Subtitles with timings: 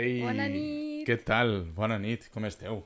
[0.00, 1.04] Ei, Bona nit.
[1.08, 1.60] Què tal?
[1.76, 2.80] Bona nit, com esteu?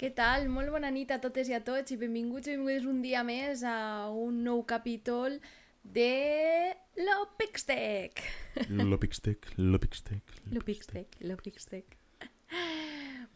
[0.00, 0.46] Què tal?
[0.52, 3.64] Molt bona nit a totes i a tots i benvinguts i benvingudes un dia més
[3.64, 5.38] a un nou capítol
[5.82, 8.24] de l'Opixtec.
[8.68, 10.34] L'Opixtec, l'Opixtec...
[10.52, 11.96] L'Opixtec, l'Opixtec.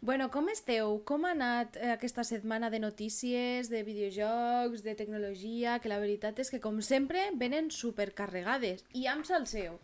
[0.00, 0.94] Bueno, com esteu?
[1.04, 6.40] Com ha anat eh, aquesta setmana de notícies, de videojocs, de tecnologia, que la veritat
[6.40, 8.86] és que, com sempre, venen supercarregades.
[8.96, 9.76] I amb salseo.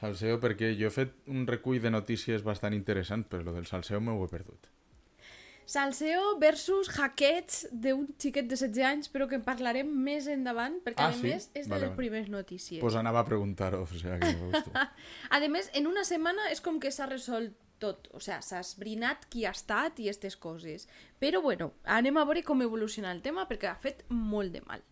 [0.00, 4.00] Salseo, perquè jo he fet un recull de notícies bastant interessant, però lo del salseo
[4.00, 4.66] m'ho he perdut.
[5.66, 11.02] Salseo versus hackets d'un xiquet de 16 anys, però que en parlarem més endavant, perquè
[11.02, 11.22] Ah, a sí?
[11.26, 11.96] més és de Vale, les vale.
[11.96, 12.80] primeres notícies.
[12.80, 14.50] Pues anava a preguntar-ho, o sigui que no.
[15.34, 19.26] A més, en una setmana és com que s'ha resolt tot, o sigui, s'ha esbrinat
[19.28, 20.86] qui ha estat i aquestes coses.
[21.18, 24.84] Però bueno, anem a veure com evoluciona el tema perquè ha fet molt de mal.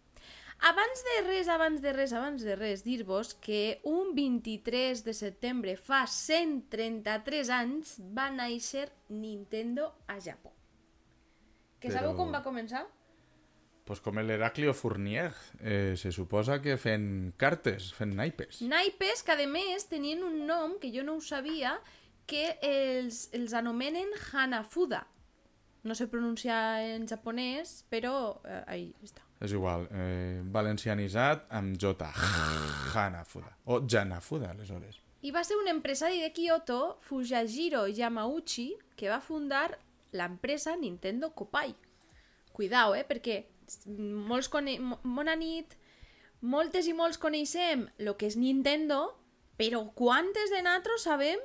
[0.60, 5.76] Abans de res, abans de res, abans de res, dir-vos que un 23 de setembre
[5.76, 10.52] fa 133 anys va néixer Nintendo a Japó.
[11.80, 12.86] Que Però- sabeu com va començar?
[13.84, 18.62] pues com l'Heraclio Fournier, eh, se suposa que fent cartes, fent naipes.
[18.62, 21.74] Naipes que, a més, tenien un nom que jo no ho sabia,
[22.24, 25.06] que els, els anomenen Hanafuda.
[25.82, 29.20] No sé pronunciar en japonès, però eh, ahí està.
[29.42, 32.10] És igual, eh, valencianitzat amb J.
[32.94, 33.56] Hanafuda.
[33.64, 35.00] O Janafuda, aleshores.
[35.24, 39.78] I va ser un empresari de Kyoto, Fujajiro Yamauchi, que va fundar
[40.12, 41.74] l'empresa Nintendo Kopai.
[42.52, 43.04] Cuidao, eh?
[43.08, 43.40] Perquè
[44.28, 44.76] molts cone...
[45.02, 45.74] Bona nit,
[46.44, 49.16] moltes i molts coneixem el que és Nintendo,
[49.56, 51.40] però quantes de nosaltres sabem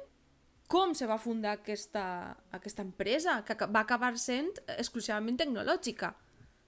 [0.69, 6.13] com se va fundar aquesta, aquesta empresa, que va acabar sent exclusivament tecnològica.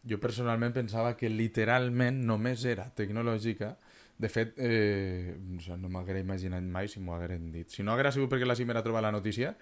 [0.08, 3.76] Jo personalment pensava que literalment només era tecnològica.
[4.22, 5.36] De fet, eh,
[5.78, 7.70] no m'haguera imaginat mai si m'ho hagueren dit.
[7.70, 9.56] Si no haguera sigut perquè la Cimera ha trobat la notícia,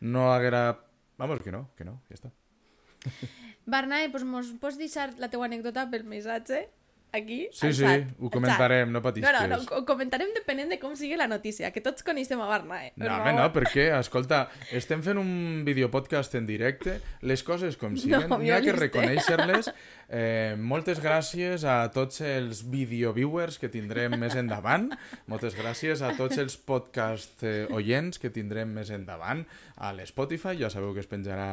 [0.00, 0.66] no haguera...
[1.18, 2.30] Vamos, que no, que no, ja està.
[3.74, 6.66] Barnae, doncs mos pots deixar la teua anècdota pel missatge?
[7.14, 7.84] Aquí, Sí, sí,
[8.18, 9.30] ho comentarem, no patisques.
[9.30, 12.48] No, no, no, ho comentarem depenent de com sigui la notícia, que tots coneixem a
[12.50, 12.90] Barnae.
[12.98, 18.26] No, home, no, perquè, escolta, estem fent un videopodcast en directe, les coses com siguen,
[18.26, 19.70] No, n'hi ha que reconèixer-les.
[20.14, 24.90] Eh, moltes gràcies a tots els videoviewers que tindrem més endavant,
[25.32, 29.40] moltes gràcies a tots els podcast eh, oients que tindrem més endavant
[29.80, 31.48] a l'Spotify, ja sabeu que es penjarà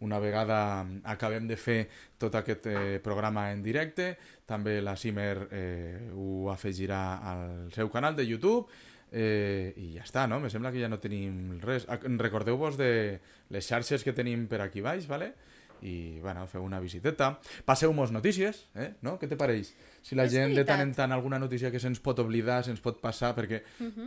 [0.00, 6.10] una vegada acabem de fer tot aquest eh, programa en directe, també la Cimer eh,
[6.14, 7.00] ho afegirà
[7.32, 8.66] al seu canal de YouTube,
[9.12, 10.40] Eh, I ja està, no?
[10.42, 11.84] Me sembla que ja no tenim res.
[12.18, 13.20] Recordeu-vos de
[13.54, 15.32] les xarxes que tenim per aquí baix, ¿vale?
[15.80, 17.38] i bueno, feu una visiteta.
[17.64, 18.94] Passeu-mos notícies, eh?
[19.06, 19.14] no?
[19.20, 19.70] Què te pareix?
[20.02, 21.04] Si la És gent de tant en veritat.
[21.04, 23.62] tant alguna notícia que se'ns pot oblidar, se'ns pot passar, perquè,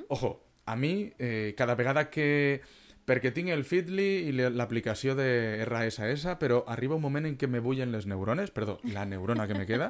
[0.10, 0.34] ojo,
[0.66, 2.62] a mi, eh, cada vegada que...
[3.10, 5.26] Perquè tinc el Feedly i l'aplicació de
[5.66, 9.58] RSS, però arriba un moment en què me bullen les neurones, perdó, la neurona que
[9.58, 9.88] me queda,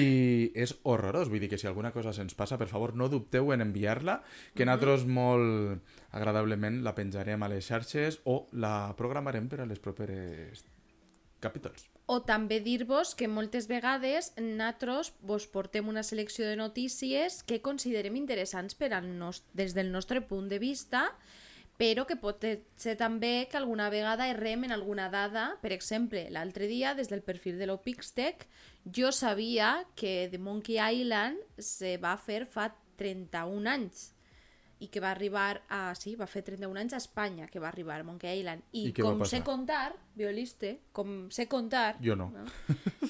[0.00, 1.28] i és horrorós.
[1.28, 4.22] Vull dir que si alguna cosa se'ns passa, per favor, no dubteu en enviar-la,
[4.56, 5.84] que nosaltres molt
[6.16, 10.64] agradablement la penjarem a les xarxes o la programarem per a les properes
[11.44, 11.84] capítols.
[12.08, 18.16] O també dir-vos que moltes vegades nosaltres vos portem una selecció de notícies que considerem
[18.16, 21.10] interessants per al nos des del nostre punt de vista,
[21.78, 22.42] però que pot
[22.76, 25.52] ser també que alguna vegada errem en alguna dada.
[25.62, 28.48] Per exemple, l'altre dia, des del perfil de l'Opixtec,
[28.84, 34.08] jo sabia que The Monkey Island se va fer fa 31 anys
[34.82, 35.94] i que va arribar a...
[35.98, 38.66] Sí, va fer 31 anys a Espanya, que va arribar a Monkey Island.
[38.72, 42.30] I, I com sé contar, violiste, com sé contar, Jo no.
[42.34, 42.46] no?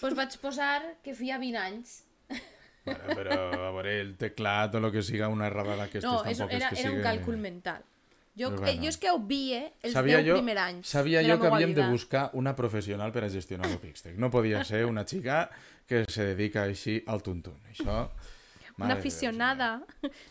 [0.01, 1.99] pues vaig posar que feia 20 anys.
[2.89, 6.41] Bueno, però a veure, el teclat o el que siga una errada d'aquestes No, és,
[6.41, 7.85] tampoc era, és que era un càlcul mental.
[8.39, 8.83] Jo, Però eh, bueno.
[8.85, 11.75] jo és que obvie els Sabia 10 jo, primers anys sabia de jo que havíem
[11.75, 11.91] de vida.
[11.91, 14.17] buscar una professional per a gestionar el Pixtec.
[14.17, 15.51] No podia ser una xica
[15.87, 17.59] que se dedica així al tuntun.
[17.73, 18.09] Això...
[18.79, 19.69] Una mare de Déu, aficionada.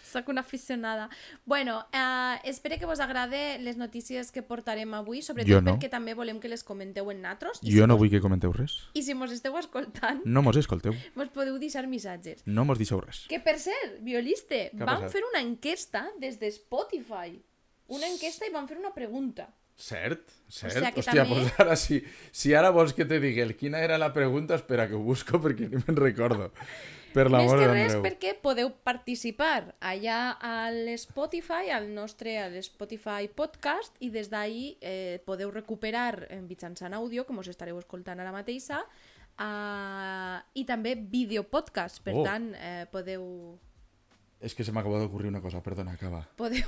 [0.09, 1.09] Soc una aficionada.
[1.43, 5.73] Bueno, eh, espero que vos agrade les notícies que portarem avui, sobretot Jo no.
[5.75, 7.59] perquè també volem que les comenteu en natros.
[7.59, 8.77] Jo si no mos- vull que comenteu res.
[8.93, 10.93] I si mos esteu escoltant, No mos escolteu.
[11.15, 12.39] mos podeu deixar missatges.
[12.47, 13.25] No mos deixeu res.
[13.27, 17.41] Que per cert, violiste, vam fer una enquesta des de Spotify.
[17.87, 19.47] Una enquesta i vam fer una pregunta.
[19.77, 20.73] Cert, cert.
[20.73, 21.99] sigui que Hòstia, també- pues ara si,
[22.31, 25.37] si ara vols que te digui el quina era la pregunta, espera que ho busco
[25.43, 26.51] perquè ni me'n recordo.
[27.13, 28.01] Per Més l'amor que res Déu.
[28.03, 35.21] perquè podeu participar allà a l'Spotify, al nostre a l'Spotify podcast, i des d'ahí eh,
[35.25, 38.81] podeu recuperar eh, mitjançant àudio, com us estareu escoltant ara mateixa,
[39.39, 42.01] uh, i també videopodcast.
[42.03, 42.23] Per Oh.
[42.25, 43.57] tant, eh, podeu...
[44.41, 46.27] És que se m'acaba d'ocorrir una cosa, perdona, acaba.
[46.35, 46.65] podeu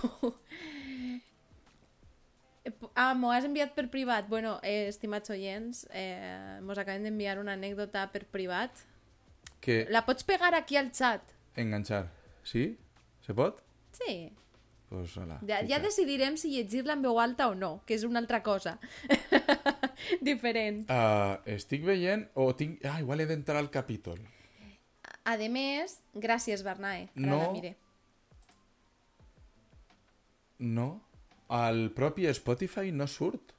[2.95, 4.27] Ah, m'ho has enviat per privat.
[4.29, 8.71] Bueno, eh, estimats oients, eh, mos acabem d'enviar una anècdota per privat.
[9.59, 11.21] Que La pots pegar aquí al chat?
[11.55, 12.09] enganxar.
[12.43, 12.77] Sí?
[13.25, 13.61] Se pot?
[13.91, 14.31] Sí.
[14.89, 15.39] Pues hola.
[15.45, 18.79] Ja, ja decidirem si llegir-la en veu alta o no, que és una altra cosa.
[20.21, 20.85] Diferent.
[20.89, 22.27] Uh, estic veient...
[22.33, 22.79] O tinc...
[22.85, 24.17] Ah, igual he d'entrar al capítol.
[25.29, 27.09] A més, gràcies, Bernae.
[27.13, 27.37] Ara No.
[27.43, 27.75] la mire.
[30.57, 31.01] No?
[31.49, 33.55] Al propi Spotify no surt.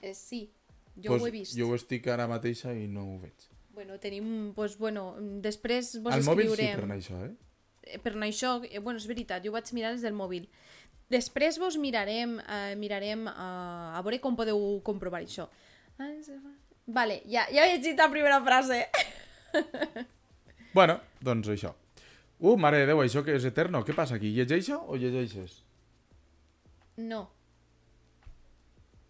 [0.00, 0.46] Eh, sí,
[0.94, 1.56] jo Pues ho he vist.
[1.58, 3.48] Jo ho estic ara mateixa i no ho veig.
[3.74, 4.52] Bueno, tenim...
[4.54, 6.88] Pues, bueno, després vos Al mòbil sí, escriurem...
[6.88, 7.32] per això, eh?
[7.82, 10.46] Eh, per anar això, eh, bueno, és veritat, jo ho vaig mirar des del mòbil.
[11.10, 15.48] Després vos mirarem, eh, mirarem eh, a veure com podeu comprovar això.
[16.86, 18.84] Vale, ja, ja he llegit la primera frase.
[20.74, 21.70] Bueno, doncs això.
[22.40, 23.84] Uh, mare de Déu, això que és eterno.
[23.86, 24.32] Què passa aquí?
[24.34, 25.60] Llegeixo o llegeixes?
[26.96, 27.30] No.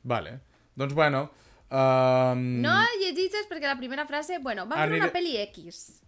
[0.02, 0.38] Vale.
[0.76, 1.30] Doncs bueno...
[1.74, 2.42] Um...
[2.62, 4.38] No llegeixes perquè la primera frase...
[4.38, 6.03] Bueno, fer Aniré- una pel·li X.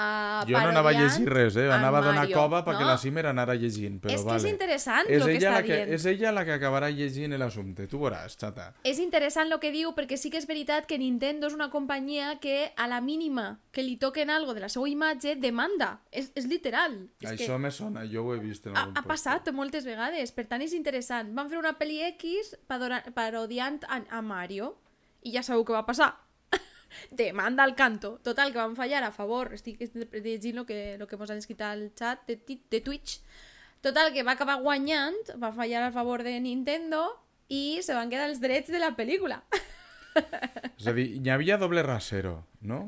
[0.00, 1.66] Uh, Jo no anava a llegir res, eh?
[1.68, 2.88] Anava a donar Mario, cova perquè no?
[2.88, 4.40] la Cimer anara llegint, però és que vale.
[4.40, 5.92] és interessant és el que està que, dient.
[5.96, 7.86] És ella la que acabarà llegint l'assumpte.
[7.90, 8.70] Tu veuràs, xata.
[8.86, 12.38] És interessant el que diu perquè sí que és veritat que Nintendo és una companyia
[12.40, 15.92] que a la mínima que li toquen algo de la seva imatge demanda.
[16.10, 16.96] És, és literal.
[17.20, 20.32] És Això me sona, jo ho he vist en ha, algun ha passat moltes vegades,
[20.32, 21.34] per tant és interessant.
[21.36, 24.74] Van fer una pel·li X parodiant a, a Mario
[25.22, 26.14] i ja sabeu què va passar.
[27.10, 28.18] Demanda al canto.
[28.24, 29.54] Total, que van fallar a favor.
[29.54, 32.38] Estic llegint el que, lo que mos han escrit al chat de,
[32.70, 33.20] de Twitch.
[33.80, 37.06] Total, que va acabar guanyant, va fallar a favor de Nintendo
[37.48, 39.40] i se van quedar els drets de la pel·lícula.
[40.80, 42.34] És a dir, hi havia doble rasero,
[42.66, 42.80] no?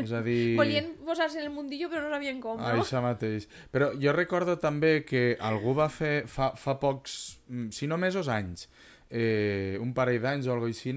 [0.00, 0.54] És a dir...
[0.58, 2.82] Volien posar-se en el mundillo però no sabien com, no?
[2.82, 3.48] Això mateix.
[3.74, 8.30] Però jo recordo també que algú va fer fa, fa pocs, mm, si no mesos,
[8.32, 8.68] anys,
[9.10, 10.94] eh, un parell d'anys o alguna cosa així,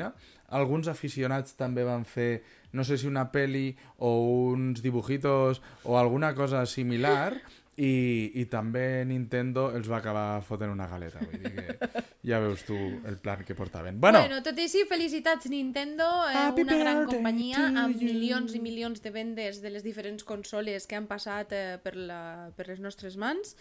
[0.48, 4.14] alguns aficionats també van fer, no sé si una peli o
[4.54, 7.36] uns dibujitos o alguna cosa similar
[7.78, 11.20] i, i també Nintendo els va acabar fotent una galeta.
[11.22, 14.00] Vull dir que ja veus tu el plan que portaven.
[14.02, 18.10] Bueno, Bueno, tot i així, felicitats Nintendo, eh, una gran companyia amb you.
[18.10, 22.50] milions i milions de vendes de les diferents consoles que han passat eh, per, la,
[22.58, 23.54] per les nostres mans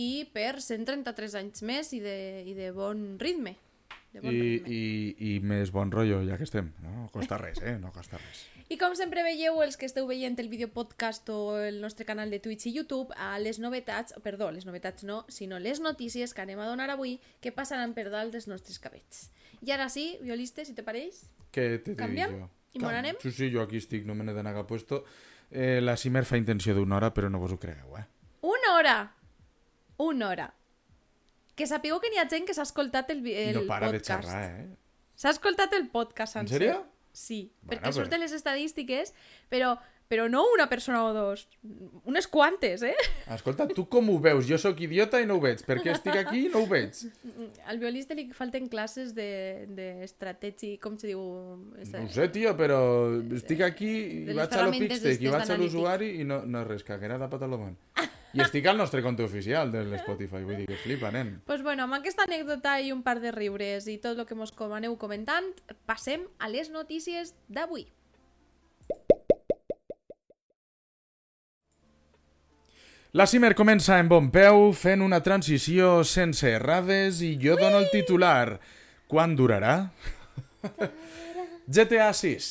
[0.00, 2.18] i per 133 anys més i de,
[2.48, 3.58] i de bon ritme.
[4.22, 4.80] Bon i, i,
[5.30, 6.72] i més bon rotllo, ja que estem.
[6.84, 7.76] No costa res, eh?
[7.80, 8.44] No costa res.
[8.68, 12.28] I com sempre veieu, els que esteu veient el vídeo podcast o el nostre canal
[12.30, 16.44] de Twitch i YouTube, a les novetats, perdó, les novetats no, sinó les notícies que
[16.44, 19.30] anem a donar avui que passaran per dalt dels nostres cabells.
[19.64, 21.24] I ara sí, violistes, si te pareix?
[21.54, 22.36] Què te Canviem?
[22.42, 22.50] jo?
[22.76, 23.16] I me n'anem?
[23.22, 25.00] Sí, sí, jo aquí estic, no me n'he d'anar a cap puesto.
[25.50, 28.04] Eh, la Cimer fa intenció d'una hora, però no vos ho cregueu, eh?
[28.44, 28.98] Una hora!
[29.96, 30.52] Una hora.
[31.58, 34.28] Que sapigueu que n'hi ha gent que s'ha escoltat el, el no para de podcast.
[34.28, 34.68] xerrar, eh?
[35.18, 36.60] S'ha escoltat el podcast En sencer.
[36.62, 36.84] sèrio?
[37.12, 39.10] Sí, Bueno, perquè però- surten les estadístiques,
[39.50, 39.72] però,
[40.08, 41.48] però no una persona o dos,
[42.04, 42.94] unes quantes, eh?
[43.34, 44.46] Escolta, tu com ho veus?
[44.46, 45.64] Jo sóc idiota i no ho veig.
[45.66, 46.94] Per què estic aquí i no ho veig?
[47.72, 51.18] Al violista li falten classes d'estratègia, de, com se diu?
[51.18, 52.78] No ho sé, tio, però
[53.34, 53.90] estic aquí
[54.28, 57.18] De i vaig a lo Pixtec i vaig a l'usuari i no, no res, caguera
[57.18, 57.74] de patalomón.
[58.36, 61.38] I estic al nostre compte oficial de l'Spotify, vull dir que flipa, nen.
[61.46, 64.52] pues bueno, amb aquesta anècdota i un par de riures i tot el que mos
[64.76, 65.48] aneu comentant,
[65.86, 67.86] passem a les notícies d'avui.
[73.12, 77.88] La Cimer comença en bon peu, fent una transició sense errades i jo dono el
[77.90, 78.60] titular.
[79.08, 79.88] Quan durarà?
[81.66, 82.50] GTA 6.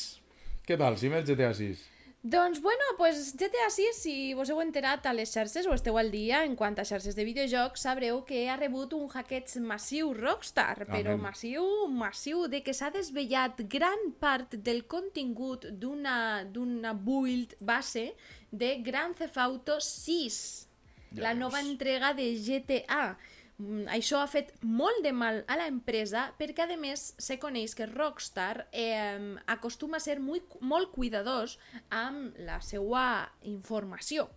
[0.66, 1.97] Què tal, Cimer, GTA 6?
[2.22, 6.10] Doncs, bueno, pues GTA 6, si vos heu enterat a les xarxes o esteu al
[6.10, 10.82] dia en quant a xarxes de videojocs, sabreu que ha rebut un hackeig massiu Rockstar,
[10.90, 11.22] però Amén.
[11.22, 18.16] massiu, massiu, de que s'ha desvellat gran part del contingut d'una d'una build base
[18.50, 20.66] de Grand Theft Auto 6,
[21.14, 23.16] Ja la nova entrega de GTA.
[23.58, 27.88] Mm, Això ha fet molt de mal a l'empresa perquè, a més, se coneix que
[27.90, 31.58] Rockstar eh, acostuma a ser muy, molt cuidadós
[31.90, 34.28] amb la seva informació.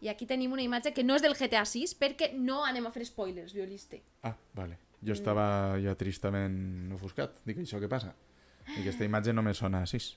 [0.00, 2.92] I aquí tenim una imatge que no és del GTA 6 perquè no anem a
[2.94, 4.00] fer spoilers, violiste.
[4.22, 4.78] Ah, vale.
[5.04, 7.42] Jo estava ja tristament ofuscat.
[7.44, 8.14] Dic, això què passa?
[8.76, 10.08] I aquesta imatge no me sona a 6.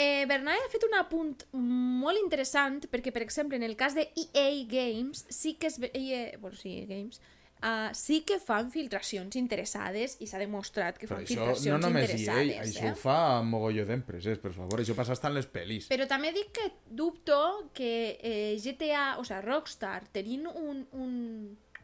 [0.00, 4.06] Eh, Bernat ha fet un apunt molt interessant perquè, per exemple, en el cas de
[4.16, 5.76] EA Games, sí que es.
[5.92, 7.20] EA, bueno, sí, EA Games,
[7.60, 11.80] uh, sí que fan filtracions interessades i s'ha demostrat que Però fan això filtracions no
[11.84, 12.70] només EA, interessades.
[12.70, 12.92] això eh?
[12.94, 14.80] ho fa un mogolló d'empreses, per favor.
[14.80, 15.90] Això passa en les pel·lis.
[15.92, 17.40] Però també dic que dubto
[17.76, 21.12] que eh, GTA, o sigui, Rockstar, tenint un, un,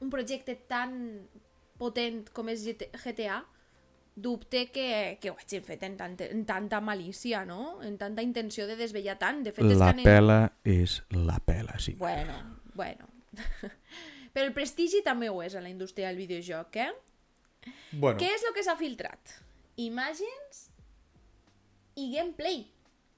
[0.00, 0.96] un projecte tan
[1.76, 3.42] potent com és GT GTA,
[4.16, 7.82] dubte que, que ho hagin fet en, tant, en tanta malícia, no?
[7.85, 9.44] En tanta intenció de desvetllar tant.
[9.44, 10.06] De fet, és que anem...
[10.08, 11.94] pela és la pela, sí.
[12.00, 12.40] Bueno,
[12.75, 13.12] bueno.
[14.35, 16.90] Però el prestigi també ho és a la indústria del videojoc, eh?
[17.92, 19.37] Bueno, Què és el que s'ha filtrat?
[19.85, 20.62] Images
[22.00, 22.64] i gameplay.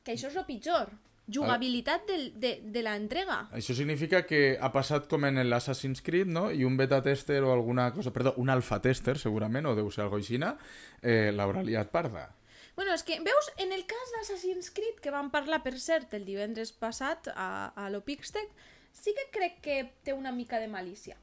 [0.02, 0.90] Que això és el pitjor.
[1.28, 3.42] Jugabilitat del, de, de la entrega.
[3.52, 6.48] això significa que ha passat com en l'Assassin's Creed, no?
[6.50, 10.06] I un beta tester o alguna cosa, perdó, un alfa tester, segurament, o deu ser
[10.06, 10.54] algo aixina,
[11.02, 12.30] eh, l'haurà liat parda.
[12.78, 16.24] Bueno, és que, veus, en el cas d'Assassin's Creed, que vam parlar, per cert, el
[16.24, 18.52] divendres passat a, a l'Opixtec,
[18.94, 21.16] sí que crec que té una mica de malícia.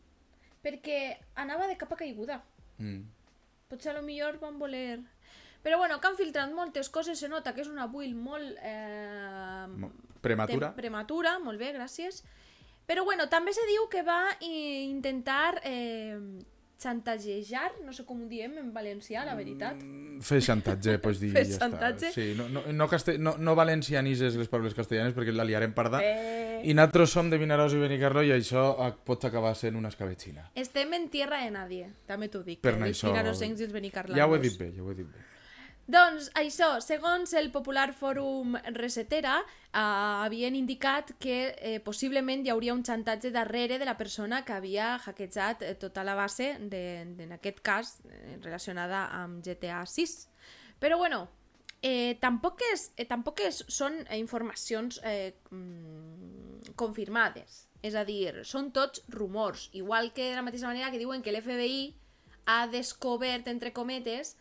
[0.66, 2.42] Perquè anava de capa caiguda.
[2.78, 3.06] Mm.
[3.72, 5.00] Potser a lo millor van voler...
[5.66, 8.54] Però bueno, que han filtrat moltes coses, se nota que és una build molt...
[8.62, 9.90] Eh,
[10.22, 10.72] Prematura.
[10.78, 12.22] prematura, molt bé, gràcies.
[12.86, 16.18] Però bueno, també se diu que va intentar eh,
[16.82, 19.78] xantagejar, no sé com ho diem en valencià, la veritat.
[19.82, 22.10] Mm, Fer xantatge, pots dir, Fer ja xantatge.
[22.12, 22.14] està.
[22.18, 23.18] Sí, no, no, no, castell...
[23.22, 26.02] no, no valencianises les paraules castellanes perquè la liarem parda.
[26.04, 28.68] Eh, I nosaltres som de Vinaròs i Benicarló i això
[29.06, 30.50] pot acabar sent una escabetxina.
[30.58, 32.62] Estem en tierra de nadie, també t'ho dic.
[32.66, 34.18] Per eh, això- Els finarosencs i els benicarlanos.
[34.22, 35.32] Ja ho he dit bé, ja ho he dit bé.
[35.86, 42.74] Doncs això, segons el popular fòrum Resetera, eh, havien indicat que eh, possiblement hi hauria
[42.74, 47.28] un xantatge darrere de la persona que havia hackejat eh, tota la base, de, de,
[47.28, 50.16] en aquest cas, eh, relacionada amb GTA 6.
[50.82, 51.28] Però bueno,
[51.84, 57.68] eh, tampoc, és, eh, tampoc és, són eh, informacions eh, mm, confirmades.
[57.86, 59.70] És a dir, són tots rumors.
[59.78, 61.94] Igual que de la mateixa manera que diuen que l'FBI
[62.50, 64.34] ha descobert, entre cometes,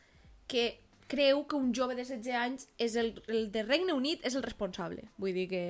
[0.49, 0.84] que
[1.15, 4.43] creu que un jove de 16 anys és el, el de Regne Unit és el
[4.45, 5.09] responsable.
[5.17, 5.65] Vull dir que...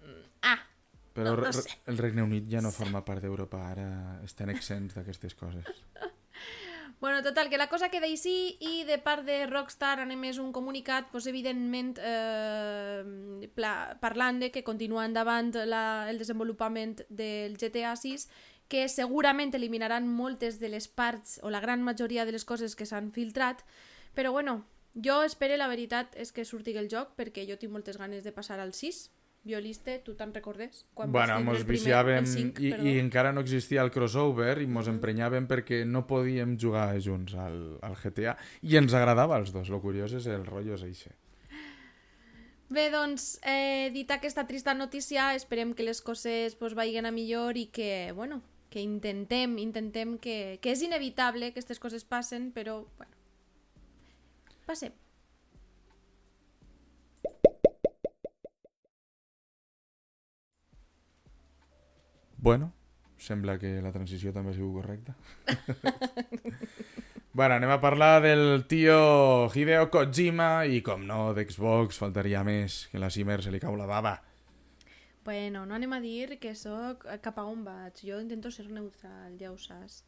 [0.00, 0.22] mm,
[0.54, 0.60] Ah,
[1.14, 1.70] Però No, no sé.
[1.86, 5.64] el Regne Unit ja no forma part d'Europa, ara estan exents d'aquestes coses.
[7.00, 10.54] Bueno, total, que la cosa queda així i de part de Rockstar anem més un
[10.56, 17.92] comunicat, doncs, evidentment eh, pla, parlant de que continua endavant la, el desenvolupament del GTA
[17.98, 18.24] 6
[18.72, 22.86] que segurament eliminaran moltes de les parts o la gran majoria de les coses que
[22.88, 23.60] s'han filtrat,
[24.16, 24.62] però bueno,
[24.94, 28.32] jo espero la veritat és que surti el joc perquè jo tinc moltes ganes de
[28.32, 29.10] passar al 6
[29.44, 30.86] Violiste, tu te'n recordes?
[30.96, 32.86] Quan bueno, mos viciàvem el 5, i, perdó.
[32.88, 37.58] i encara no existia el crossover i mos emprenyàvem perquè no podíem jugar junts al,
[37.84, 41.12] al GTA i ens agradava als dos, lo curiós és el rotllo és eixe.
[42.72, 47.60] Bé, doncs, eh, dit aquesta trista notícia, esperem que les coses pues, vagin a millor
[47.60, 48.40] i que, bueno,
[48.72, 53.13] que intentem, intentem que, que és inevitable que aquestes coses passen, però, bueno,
[54.66, 54.92] passem.
[62.44, 62.74] Bueno,
[63.16, 65.14] sembla que la transició també ha sigut correcta.
[67.38, 73.00] bueno, anem a parlar del tio Hideo Kojima i, com no, d'Xbox, faltaria més, que
[73.00, 74.18] la Simer se li cau la baba.
[75.24, 78.04] Bueno, no anem a dir que sóc cap a on vaig.
[78.04, 80.02] Jo intento ser neutral, ja ho saps.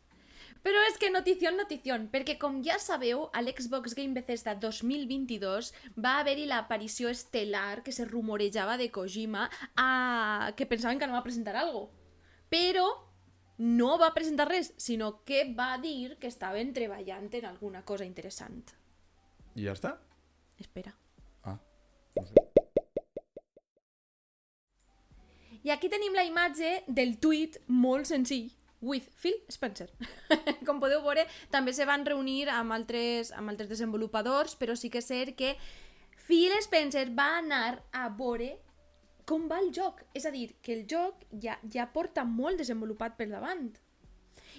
[0.65, 5.73] Però és que notició, notició, perquè com ja sabeu, a l'Xbox Game Bethesda 2022
[6.03, 10.53] va haver-hi l'aparició estel·lar que se rumorejava de Kojima a...
[10.57, 11.89] que pensaven que no va presentar algo.
[12.51, 12.87] Però
[13.59, 18.75] no va presentar res, sinó que va dir que estaven treballant en alguna cosa interessant.
[19.57, 19.97] I ja està?
[20.61, 20.93] Espera.
[21.45, 21.57] Ah,
[22.17, 22.47] no sé.
[25.67, 29.89] I aquí tenim la imatge del tuit molt senzill, with Phil Spencer.
[30.67, 35.03] Com podeu veure, també se van reunir amb altres, amb altres desenvolupadors, però sí que
[35.03, 35.57] és cert que
[36.27, 38.57] Phil Spencer va anar a veure
[39.27, 40.05] com va el joc.
[40.15, 43.73] És a dir, que el joc ja, ja porta molt desenvolupat per davant.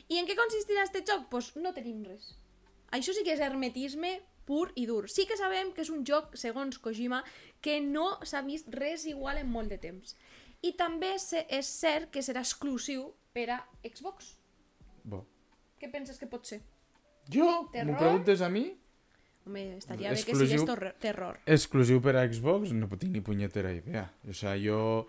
[0.08, 1.28] I en què consistirà aquest joc?
[1.28, 2.34] Doncs pues no tenim res.
[2.96, 5.10] Això sí que és hermetisme pur i dur.
[5.12, 7.22] Sí que sabem que és un joc, segons Kojima,
[7.62, 10.16] que no s'ha vist res igual en molt de temps.
[10.64, 14.34] I també és cert que serà exclusiu per a Xbox.
[15.06, 15.22] Bo.
[15.78, 16.64] Què penses que pot ser?
[17.30, 17.48] Jo?
[17.70, 18.66] M'ho preguntes a mi?
[19.48, 20.66] Home, estaria bé que Exclusiu.
[20.66, 21.40] sigués terror.
[21.46, 22.74] Exclusiu per a Xbox?
[22.76, 24.08] No tinc ni punyetera idea.
[24.28, 25.08] O sea, jo...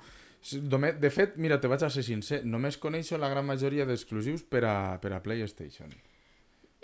[0.48, 4.62] De fet, mira, te vaig a ser sincer, només coneixo la gran majoria d'exclusius per
[4.70, 5.90] a, per a PlayStation.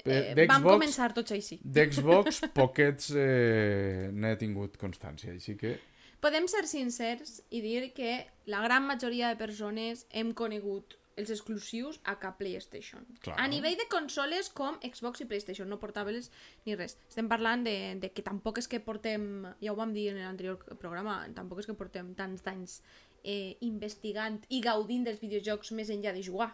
[0.02, 1.60] Eh, vam començar tots així.
[1.62, 5.76] D'Xbox, poquets eh, n'he tingut constància, així que...
[6.24, 8.16] Podem ser sincers i dir que
[8.50, 13.04] la gran majoria de persones hem conegut els exclusius a cap PlayStation.
[13.25, 13.37] Clar.
[13.40, 16.30] A nivell de consoles com Xbox i PlayStation, no portables
[16.66, 16.97] ni res.
[17.09, 20.59] Estem parlant de, de que tampoc és que portem, ja ho vam dir en l'anterior
[20.80, 22.80] programa, tampoc és que portem tants d'anys
[23.23, 26.52] eh, investigant i gaudint dels videojocs més enllà de jugar.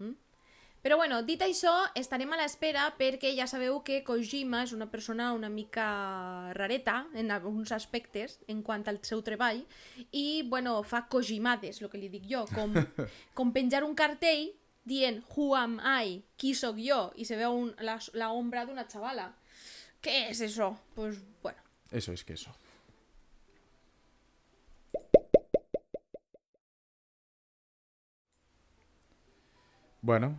[0.00, 0.16] Mm?
[0.84, 5.30] Però bueno, dit això, estarem a l'espera perquè ja sabeu que Kojima és una persona
[5.32, 5.86] una mica
[6.52, 9.62] rareta en alguns aspectes en quant al seu treball
[10.12, 12.76] i, bueno, fa Kojimades, el que li dic jo, com,
[13.38, 14.50] com penjar un cartell
[14.84, 16.20] dient Who am I?
[16.36, 17.06] Qui sóc jo?
[17.16, 19.30] I se veu un, la, la ombra d'una xavala.
[20.04, 20.74] Què és això?
[20.92, 21.64] Pues, bueno,
[21.94, 22.50] Eso es que eso.
[30.02, 30.36] Bueno,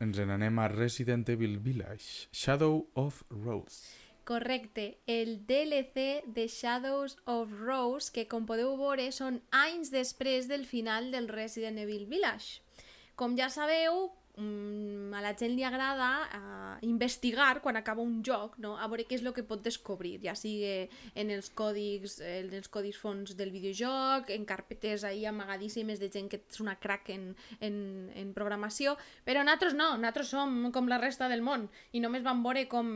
[0.00, 3.84] ens n'anem a Resident Evil Village, Shadow of Rose.
[4.24, 10.64] Correcte, el DLC de Shadows of Rose, que com podeu veure són anys després del
[10.64, 12.62] final del Resident Evil Village.
[13.18, 14.06] Com ja sabeu,
[14.40, 18.74] mm, a la gent li agrada uh, investigar quan acaba un joc, no?
[18.80, 22.70] a veure què és el que pot descobrir, ja sigui en els còdics, en els
[22.72, 27.34] codis fons del videojoc, en carpetes ahí amagadíssimes de gent que és una crack en,
[27.60, 27.80] en,
[28.16, 32.42] en programació, però nosaltres no, nosaltres som com la resta del món i només vam
[32.46, 32.88] veure com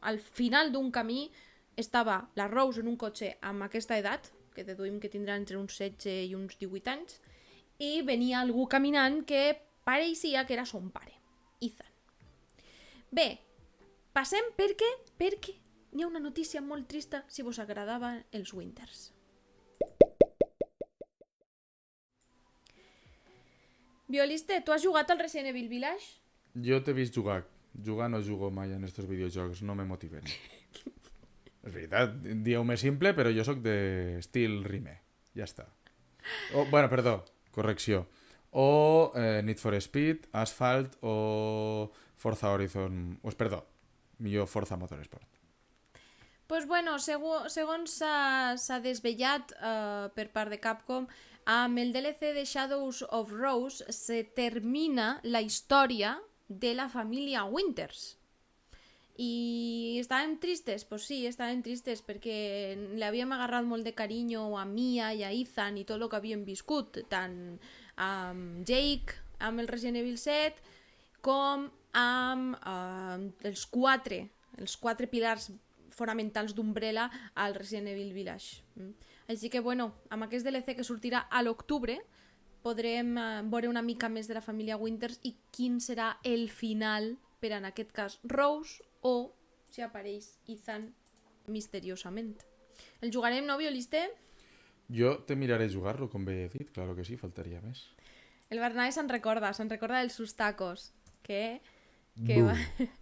[0.00, 1.26] al final d'un camí
[1.76, 5.78] estava la Rose en un cotxe amb aquesta edat, que deduïm que tindrà entre uns
[5.78, 7.20] 16 i uns 18 anys,
[7.82, 11.14] i venia algú caminant que pareixia que era son pare,
[11.60, 11.88] Ethan.
[13.12, 13.26] Bé,
[14.16, 14.88] passem perquè,
[15.20, 15.56] perquè
[15.92, 19.10] hi ha una notícia molt trista si vos agradaven els Winters.
[24.12, 26.18] Violiste, tu has jugat al Resident Evil Village?
[26.64, 27.42] Jo t'he vist jugar.
[27.84, 30.26] Jugar no jugo mai en estos videojocs, no me motiven.
[31.66, 34.98] és veritat, dieu-me simple, però jo sóc de estil rime.
[35.36, 35.64] Ja està.
[36.52, 37.22] O, bueno, perdó,
[37.56, 38.04] correcció.
[38.52, 43.18] O eh, Need for Speed, Asphalt o Forza Horizon...
[43.22, 43.66] Pues, perdó,
[44.18, 45.32] millor Forza Motorsport.
[46.52, 51.06] pues bueno, segu segons s'ha desvellat eh, per part de Capcom,
[51.48, 58.18] amb el DLC de Shadows of Rose se termina la història de la família Winters.
[59.16, 60.84] I estàvem tristes?
[60.88, 62.36] Pues sí, estàvem tristes perquè
[62.76, 66.20] li havíem agarrat molt de carinyo a Mia i a Ethan i tot el que
[66.20, 67.56] havíem viscut, tant
[67.96, 70.62] amb Jake, amb el Resident Evil 7,
[71.22, 74.24] com amb eh, els quatre,
[74.58, 75.50] els quatre pilars
[75.92, 78.62] fonamentals d'Umbrella al Resident Evil Village.
[78.76, 78.94] Mm.
[79.32, 81.98] Així que, bueno, amb aquest DLC que sortirà a l'octubre,
[82.62, 87.14] podrem eh, veure una mica més de la família Winters i quin serà el final
[87.42, 89.32] per, en aquest cas, Rose o
[89.72, 90.90] si apareix Ethan
[91.50, 92.36] misteriosament.
[93.02, 94.06] El jugarem, no, violiste?
[94.92, 97.86] Jo te miraré jugar-lo, com bé he dit, claro que sí, faltaria més.
[98.52, 100.90] El Bernabé se'n recorda, se'n recorda dels sus tacos,
[101.24, 101.62] que,
[102.26, 102.56] que va,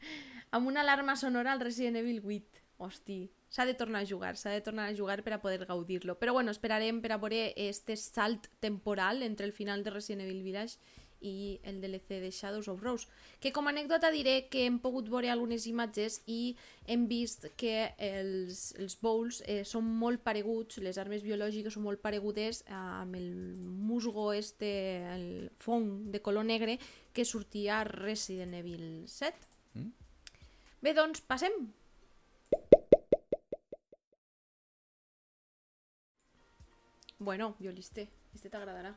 [0.55, 2.63] amb una alarma sonora al Resident Evil 8.
[2.81, 3.19] Hosti,
[3.53, 6.15] s'ha de tornar a jugar, s'ha de tornar a jugar per a poder gaudir-lo.
[6.17, 10.43] Però bueno, esperarem per a veure este salt temporal entre el final de Resident Evil
[10.47, 10.79] Village
[11.21, 13.09] i el DLC de Shadows of Rose.
[13.41, 16.57] Que com a anècdota diré que hem pogut veure algunes imatges i
[16.91, 22.03] hem vist que els, els bowls eh, són molt pareguts, les armes biològiques són molt
[22.03, 23.31] paregudes eh, amb el
[23.61, 24.71] musgo este,
[25.15, 25.27] el
[25.59, 26.79] fong de color negre
[27.13, 29.51] que sortia a Resident Evil 7.
[29.75, 29.93] Mm?
[30.81, 31.53] Bé, doncs, passem.
[37.21, 38.95] Bueno, violiste, este t'agradarà.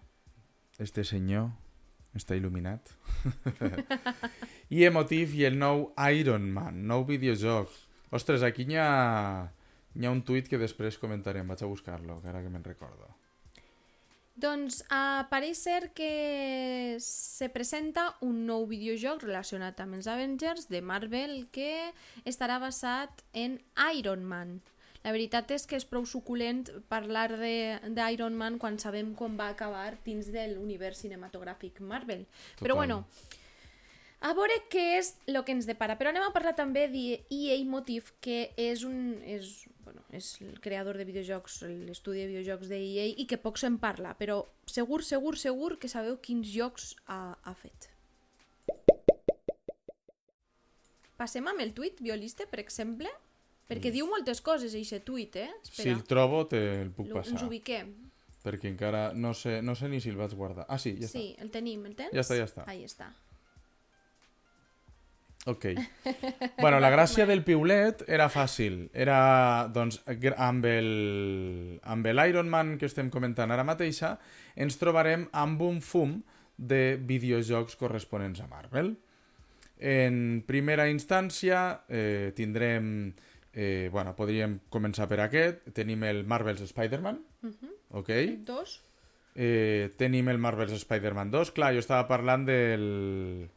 [0.79, 1.49] Este senyor
[2.17, 2.93] està il·luminat.
[4.76, 7.73] I emotiv i el nou Iron Man, nou videojoc.
[8.13, 9.49] Ostres, aquí n'hi ha,
[9.95, 13.10] n'hi ha un tuit que després comentarem, vaig a buscar-lo, que ara que me'n recordo.
[14.34, 15.62] Doncs uh, pareix
[15.93, 21.93] que se presenta un nou videojoc relacionat amb els Avengers de Marvel que
[22.26, 23.60] estarà basat en
[23.93, 24.62] Iron Man.
[25.03, 29.97] La veritat és que és prou suculent parlar d'Iron Man quan sabem com va acabar
[30.05, 32.23] dins de l'univers cinematogràfic Marvel.
[32.61, 32.79] Però Total.
[32.79, 32.99] bueno,
[34.23, 35.97] a veure què és el que ens depara.
[35.99, 40.95] Però anem a parlar també d'EA Motive, que és, un, és, bueno, és el creador
[40.95, 44.39] de videojocs, l'estudi de videojocs d'EA, i que poc se'n parla, però
[44.71, 47.89] segur, segur, segur que sabeu quins jocs ha, ha fet.
[51.19, 53.11] Passem amb el tuit violista, per exemple,
[53.73, 55.49] perquè diu moltes coses, aquest tuit, eh?
[55.67, 57.33] Si el trobo, te el puc Lo- passar.
[57.33, 57.93] ens ubiquem.
[58.43, 60.65] Perquè encara no sé, no sé ni si el vaig guardar.
[60.67, 62.12] Ah, sí, ja sí, el tenim, el tens?
[62.13, 62.65] Ja està, ja està.
[62.67, 63.07] Ahí està.
[63.09, 63.23] està.
[65.45, 65.65] Ok.
[66.62, 68.88] bueno, la gràcia del piulet era fàcil.
[68.93, 69.99] Era, doncs,
[70.38, 74.15] amb el, amb l'Iron Man que estem comentant ara mateixa,
[74.55, 76.21] ens trobarem amb un fum
[76.57, 78.93] de videojocs corresponents a Marvel.
[79.83, 83.12] En primera instància eh, tindrem,
[83.53, 87.71] eh, bueno, podríem començar per aquest, tenim el Marvel's Spider-Man, Uh -huh.
[87.99, 88.09] ok?
[88.45, 88.81] Dos.
[89.35, 93.49] Eh, tenim el Marvel's Spider-Man 2, clar, jo estava parlant del...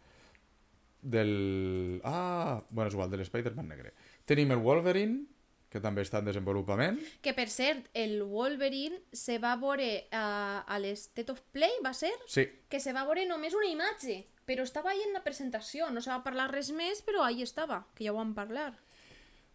[1.03, 2.01] del...
[2.05, 3.93] Ah, bueno, és igual, de l'Spider-Man negre.
[4.25, 5.27] Tenim el Wolverine,
[5.71, 6.99] que també està en desenvolupament.
[7.23, 12.13] Que per cert, el Wolverine se va veure a, a l'State of Play, va ser?
[12.27, 16.01] Sí, Que se va veure només una imatge, però estava ahí en la presentació, no
[16.01, 18.75] se va parlar res més, però ahí estava, que ja ho vam parlar.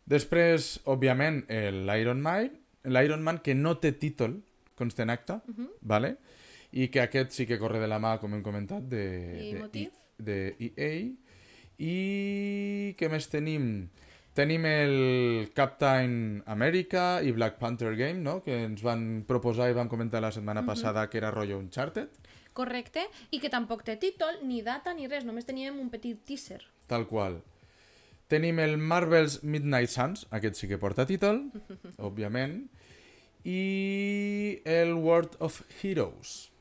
[0.06, 1.46] Després, òbviament,
[1.88, 2.52] l'Iron Man,
[2.84, 4.42] l'Iron Man que no té títol,
[4.76, 5.70] consta en acta, uh -huh.
[5.82, 6.18] vale?
[6.72, 9.04] i que aquest sí que corre de la mà, com hem comentat, de,
[9.50, 9.90] I de, motiu?
[10.18, 10.94] de EA.
[11.78, 13.90] I què més tenim?
[14.34, 18.42] Tenim el Captain America i Black Panther Game, no?
[18.42, 20.68] que ens van proposar i vam comentar la setmana uh -huh.
[20.68, 22.08] passada que era rotllo Uncharted,
[22.54, 26.62] Correcte, i que tampoc té títol, ni data, ni res, només teníem un petit teaser.
[26.88, 27.42] tal qual.
[28.32, 31.50] Tenim el Marvel's Midnight Suns, aquest sí que porta títol,
[32.08, 32.62] òbviament,
[33.44, 36.52] i el World of Heroes.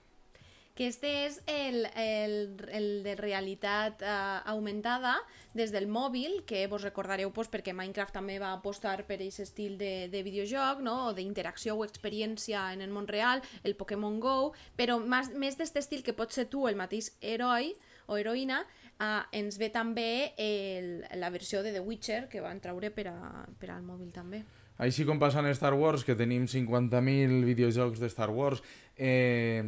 [0.80, 5.18] que este és el, el, el de realitat uh, augmentada
[5.52, 9.76] des del mòbil, que vos recordareu pues, perquè Minecraft també va apostar per aquest estil
[9.76, 11.10] de, de videojoc, no?
[11.10, 15.82] o d'interacció o experiència en el món real, el Pokémon GO, però més, més d'aquest
[15.82, 17.74] estil que pot ser tu, el mateix heroi
[18.08, 18.64] o heroïna,
[19.00, 23.46] uh, ens ve també el, la versió de The Witcher que van traure per, a,
[23.58, 24.44] per al mòbil també.
[24.80, 28.62] Així com passa en Star Wars, que tenim 50.000 videojocs de Star Wars
[28.96, 29.60] eh,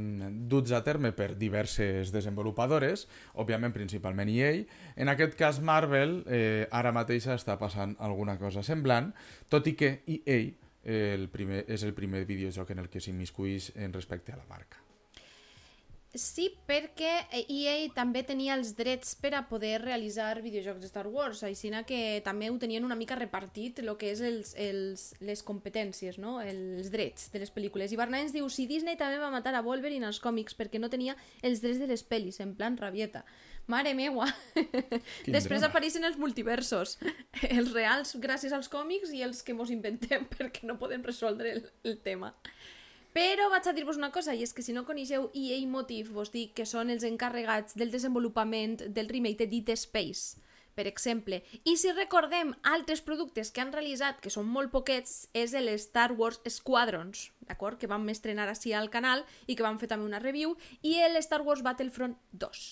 [0.49, 3.05] duts a terme per diverses desenvolupadores,
[3.37, 4.55] òbviament principalment EA.
[4.97, 9.12] En aquest cas Marvel eh, ara mateix està passant alguna cosa semblant,
[9.53, 13.75] tot i que EA eh, el primer, és el primer videojoc en el que s'immiscuís
[13.77, 14.82] en respecte a la marca.
[16.12, 21.40] Sí, perquè EA també tenia els drets per a poder realitzar videojocs de Star Wars,
[21.48, 26.18] així que també ho tenien una mica repartit el que és els, els, les competències,
[26.20, 26.42] no?
[26.42, 27.92] els drets de les pel·lícules.
[27.92, 30.92] I Barna ens diu, si Disney també va matar a Wolverine als còmics perquè no
[30.92, 33.25] tenia els drets de les pel·lis, en plan rabieta.
[33.72, 34.27] Mare meua!
[35.25, 35.70] Després drama.
[35.70, 36.98] apareixen els multiversos,
[37.48, 41.64] els reals gràcies als còmics i els que mos inventem perquè no podem resoldre el,
[41.88, 42.35] el tema.
[43.12, 46.31] Però vaig a dir-vos una cosa, i és que si no coneixeu EA Motive, vos
[46.33, 50.40] dic que són els encarregats del desenvolupament del remake de Dead Space,
[50.72, 51.42] per exemple.
[51.68, 56.14] I si recordem altres productes que han realitzat, que són molt poquets, és el Star
[56.16, 57.77] Wars Squadrons, d'acord?
[57.77, 61.20] Que vam estrenar així al canal i que vam fer també una review, i el
[61.20, 62.64] Star Wars Battlefront 2.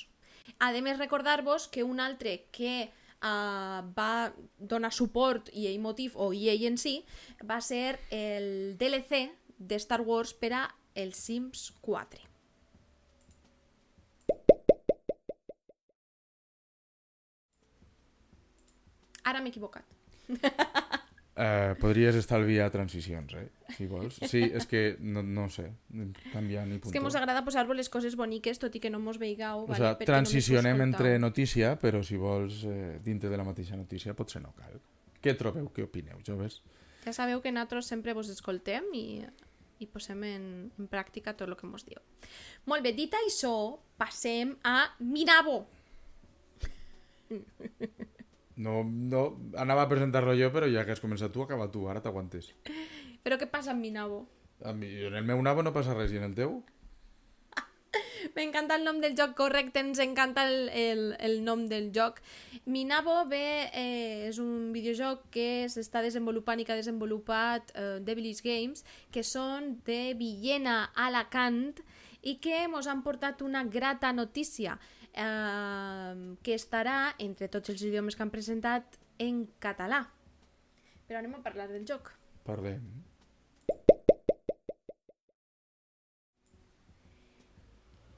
[0.59, 6.57] A més, recordar-vos que un altre que uh, va donar suport EA Motive o EA
[6.69, 7.03] en si
[7.45, 9.29] va ser el DLC
[9.61, 10.65] de Star Wars per a
[10.99, 12.27] el Sims 4.
[19.31, 19.85] Ara m'he equivocat.
[21.41, 23.47] Eh, podries estalviar transicions, eh?
[23.73, 24.19] si vols.
[24.29, 25.71] Sí, és que no, no sé,
[26.35, 26.93] canviar ni És puntó.
[26.93, 29.63] que mos agrada posar-vos les coses boniques, tot i que no mos veigau.
[29.63, 29.79] O vale?
[29.79, 31.23] sea, només ho transicionem entre escoltau.
[31.29, 34.81] notícia, però si vols, eh, dintre de la mateixa notícia, potser no cal.
[35.23, 35.71] Què trobeu?
[35.73, 36.61] Què opineu, joves?
[37.07, 39.07] Ja sabeu que nosaltres sempre vos escoltem i,
[39.81, 40.47] i posem en,
[40.79, 42.01] en pràctica tot el que mos diu.
[42.71, 43.53] Molt bé, dit això,
[44.01, 45.63] passem a Minabo.
[48.61, 49.21] No, no,
[49.57, 52.51] anava a presentar-lo jo, però ja que has començat tu, acaba tu, ara t'aguantes.
[53.25, 54.27] Però què passa amb Minabo?
[54.69, 56.59] A mi, en el meu nabo no passa res, i en el teu?
[58.37, 62.21] M'encanta el nom del joc, correcte, ens encanta el, el, el nom del joc.
[62.71, 68.45] Minabo bé, eh, és un videojoc que s'està desenvolupant i que ha desenvolupat eh, Devilish
[68.47, 71.81] Games, que són de Villena, Alacant,
[72.21, 74.79] i que ens han portat una grata notícia,
[75.13, 80.07] eh, que estarà, entre tots els idiomes que han presentat, en català.
[81.09, 82.13] Però anem a parlar del joc.
[82.47, 83.10] Parlem.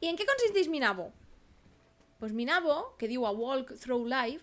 [0.03, 1.13] I en què consisteix Minabo?
[2.19, 4.43] Pues Minabo, que diu a walk through life,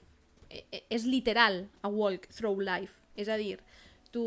[0.49, 3.03] eh, eh, és literal a walk through life.
[3.19, 3.57] És a dir,
[4.15, 4.23] tu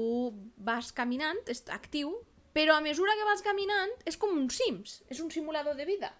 [0.61, 2.13] vas caminant, és actiu,
[2.53, 6.13] però a mesura que vas caminant és com un Sims, és un simulador de vida.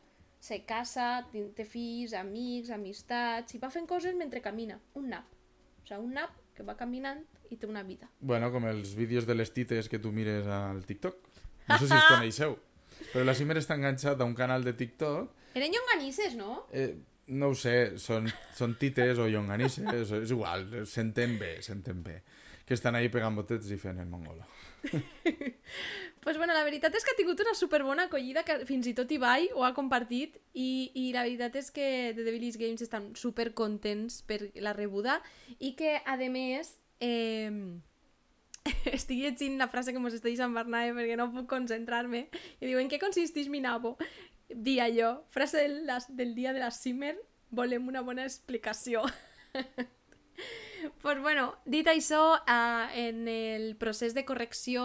[0.43, 4.81] Se casa, té fills, amics, amistats, i va fent coses mentre camina.
[4.99, 5.29] Un nap.
[5.29, 7.21] O sigui, un nap que va caminant
[7.53, 8.09] i té una vida.
[8.19, 11.21] Bueno, com els vídeos de les tites que tu mires al TikTok.
[11.69, 12.57] No sé si els coneixeu.
[13.11, 15.33] Però la Simer està enganxat a un canal de TikTok.
[15.59, 16.63] Eren llonganisses, no?
[16.73, 16.93] Eh,
[17.33, 22.21] no ho sé, són, són tites o llonganisses, és igual, s'entén bé, s'entén bé.
[22.67, 24.47] Que estan ahí pegant botets i fent el mongolo.
[26.23, 29.11] pues bueno, la veritat és que ha tingut una superbona acollida, que fins i tot
[29.15, 31.87] Ibai ho ha compartit, i, i la veritat és que
[32.17, 35.21] The Devilis Games estan super contents per la rebuda,
[35.59, 37.51] i que, a més, eh,
[38.97, 42.27] estic llegint la frase que mos està dient Barnae perquè no puc concentrar-me,
[42.61, 43.97] i diu, en què consisteix mi nabo?
[44.53, 47.17] Di allò, frase del, del dia de la Simmer,
[47.51, 49.03] volem una bona explicació.
[51.03, 54.85] pues bueno, dit això, uh, en el procés de correcció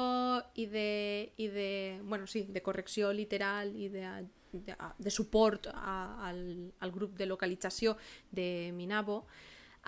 [0.55, 0.89] i de,
[1.37, 1.69] i de,
[2.03, 4.07] bueno, sí, de correcció literal i de,
[4.53, 6.41] de, de suport a, al,
[6.79, 7.97] al grup de localització
[8.31, 9.25] de Minabo,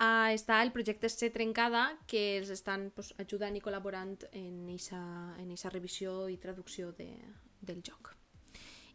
[0.00, 5.00] està el projecte C Trencada, que els estan pues, ajudant i col·laborant en aquesta
[5.38, 7.10] en esa revisió i traducció de,
[7.60, 8.14] del joc.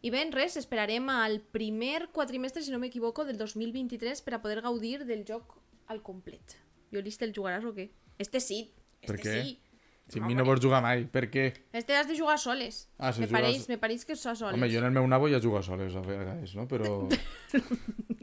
[0.02, 4.60] I bé, res, esperarem al primer quatrimestre, si no m'equivoco, del 2023 per a poder
[4.62, 5.56] gaudir del joc
[5.88, 6.58] al complet.
[6.90, 7.88] Violista, el jugaràs o què?
[8.18, 8.72] Este sí.
[9.00, 9.38] Este Per què?
[9.42, 9.60] sí.
[10.08, 11.48] Si a mi no vols jugar mai, per què?
[11.74, 12.88] Este has de jugar soles.
[12.98, 14.54] Ah, si me, jugues- pareix, me pareix que són soles.
[14.54, 16.68] Home, jo en el meu nabo ja jugo a soles a vegades, no?
[16.70, 17.08] Però...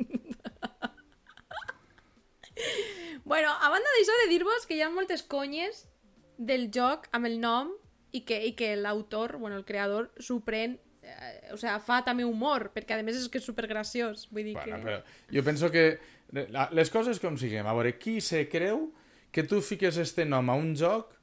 [3.26, 5.86] Bueno, a banda d'això de dir-vos que hi ha moltes conyes
[6.38, 7.69] del joc amb el nom
[8.12, 12.26] i que, i que l'autor, bueno, el creador, s'ho pren eh, o sea, fa també
[12.28, 14.28] humor, perquè a més és que és supergraciós.
[14.32, 14.84] Vull dir Bueno, que...
[14.84, 14.99] però
[15.38, 15.86] jo penso que
[16.52, 18.89] la- les coses com siguem, a veure, qui se creu
[19.32, 21.15] que tu fiques este nom a un joc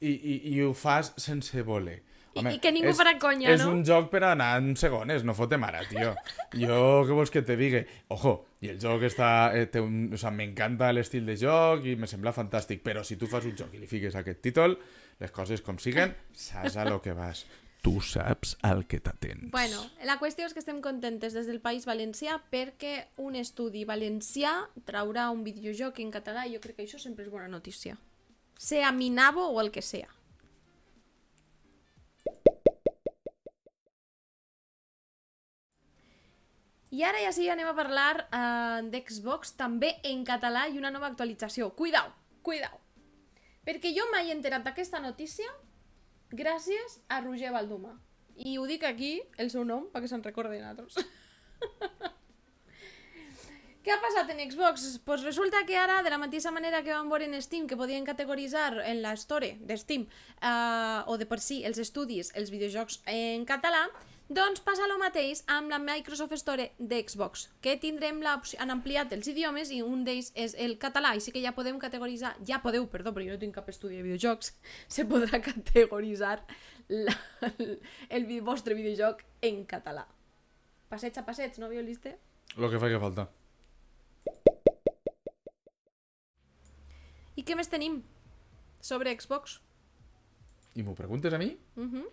[0.00, 2.00] i, i, i ho fas sense voler?
[2.40, 3.72] I- i que ningú farà conya, és no?
[3.72, 6.14] un joc per anar en segones, no fotem ara, tio.
[6.54, 7.84] Jo, què vols que te digui?
[8.14, 9.52] Ojo, i el joc està...
[9.56, 13.16] Eh, té un, o sea, m'encanta l'estil de joc i me sembla fantàstic, però si
[13.16, 14.78] tu fas un joc i li fiques aquest títol,
[15.20, 17.44] les coses com siguen, saps a lo que vas.
[17.86, 19.52] Tu saps al que t'atens.
[19.52, 24.56] Bueno, la qüestió és que estem contentes des del País Valencià perquè un estudi valencià
[24.88, 27.94] traurà un videojoc en català i jo crec que això sempre és bona notícia.
[28.58, 30.08] Sea Minabo o el que sea.
[36.96, 41.10] I ara ja sí, anem a parlar uh, d'Xbox també en català i una nova
[41.10, 41.68] actualització.
[41.76, 42.08] Cuidao,
[42.46, 42.78] cuidao.
[43.66, 45.50] Perquè jo mai he enterat d'aquesta notícia
[46.32, 47.92] gràcies a Roger Valduma.
[48.36, 50.96] I ho dic aquí, el seu nom, perquè se'n recorden altres.
[53.86, 54.96] Què ha passat en Xbox?
[55.06, 58.08] Pues resulta que ara, de la mateixa manera que vam veure en Steam, que podien
[58.08, 60.08] categoritzar en la store de Steam,
[60.40, 63.84] uh, o de per si, els estudis, els videojocs en català,
[64.28, 68.70] doncs passa el mateix amb la Microsoft Store de Xbox, que tindrem la opció- han
[68.74, 72.34] ampliat els idiomes i un d'ells és el català, i sí que ja podem categoritzar,
[72.44, 74.54] ja podeu, perdó, però jo no tinc cap estudi de videojocs,
[74.88, 76.44] se podrà categoritzar
[76.88, 77.14] la,
[77.58, 80.06] el, el vostre videojoc en català.
[80.88, 82.18] Passeig a passeig, no, violiste?
[82.56, 83.28] Lo que fa que falta.
[87.36, 88.02] I què més tenim
[88.80, 89.60] sobre Xbox?
[90.74, 91.56] I m'ho preguntes a mi?
[91.76, 92.06] Uh -huh.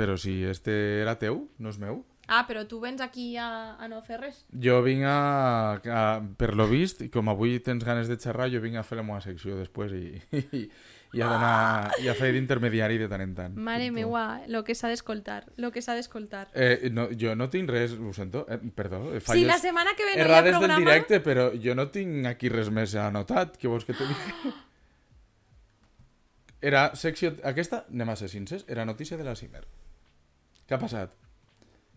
[0.00, 2.00] Però si este era teu, no és meu.
[2.30, 4.44] Ah, però tu vens aquí a, a no fer res.
[4.64, 6.04] Jo vinc a, a,
[6.38, 9.04] per lo vist, i com avui tens ganes de xerrar, jo vinc a fer la
[9.04, 10.04] meva secció després i,
[10.38, 13.58] i, i a, donar, i a fer d'intermediari de tant en tant.
[13.58, 13.98] Mare Punto.
[13.98, 16.46] meua, lo que s'ha d'escoltar, lo que s'ha d'escoltar.
[16.54, 20.14] Eh, no, jo no tinc res, ho sento, eh, perdó, falles la setmana que ve
[20.14, 20.78] no hi ha errades programa...
[20.78, 24.54] del directe, però jo no tinc aquí res més anotat, què vols que te digui?
[26.72, 27.34] Era secció...
[27.42, 29.64] Aquesta, anem a ser sincers, era notícia de la Cimer.
[30.70, 31.16] Què ha passat?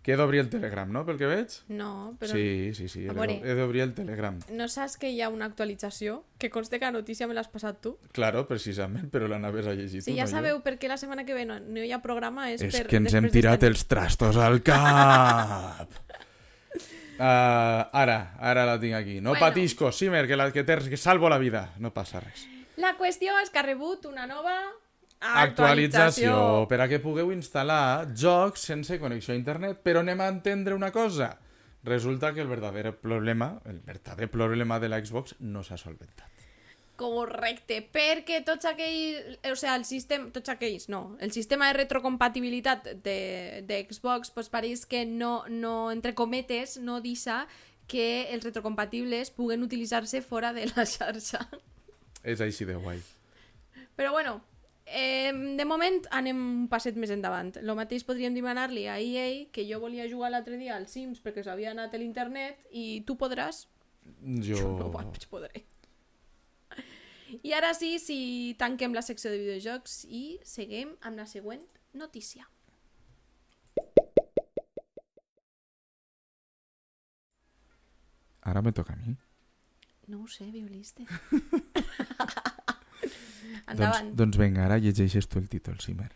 [0.03, 1.53] Que he d'obrir el Telegram, no?, pel que veig?
[1.71, 3.37] No, però Sí, sí, sí, veure.
[3.39, 4.35] he d'obrir el Telegram.
[4.51, 6.25] no saps que hi ha una actualització?
[6.41, 7.93] Que conste que la notícia me l'has passat tu.
[8.11, 10.35] Claro, precisament, però l'anaves a llegir Si tu, ja no jo.
[10.35, 12.87] sabeu per què la setmana que ve no, no hi ha programa és, És per...
[12.91, 15.87] que ens hem tirat els trastos al cap.
[17.13, 19.21] Uh, ara, ara la tinc aquí.
[19.21, 19.45] No Bueno.
[19.45, 21.69] patisco, Simer, que, la, que, te, que salvo la vida.
[21.79, 22.47] No passa res.
[22.75, 24.57] La qüestió és que ha rebut una nova
[25.23, 29.79] Actualització per a que pugueu instal·lar jocs sense connexió a internet.
[29.85, 31.37] Però anem a entendre una cosa.
[31.83, 36.29] Resulta que el verdader problema, el verdader problema de la Xbox no s'ha solventat.
[36.95, 42.85] Correcte, perquè tots aquells, o sigui, el sistema, tots aquells, no, el sistema de retrocompatibilitat
[43.03, 47.47] de, de Xbox, pues pareix que no, no, entre cometes, no deixa
[47.89, 51.41] que els retrocompatibles puguen utilitzar-se fora de la xarxa.
[52.23, 53.01] És així de guai.
[53.97, 54.37] Però bueno,
[54.85, 57.53] eh, de moment anem un passet més endavant.
[57.61, 61.43] Lo mateix podríem demanar-li a EA que jo volia jugar l'altre dia als Sims perquè
[61.43, 63.67] s'havia anat a l'internet i tu podràs,
[64.43, 64.59] Jo...
[64.79, 65.63] no vaig podré.
[67.41, 71.63] I ara sí, si tanquem la secció de videojocs i seguim amb la següent
[71.97, 72.45] notícia.
[78.43, 79.15] Ara me toca a mi.
[80.07, 81.07] No ho sé, violiste.
[83.63, 84.11] Endavant.
[84.11, 86.11] Doncs, doncs vinga, ara llegeixes tu el títol, Simer.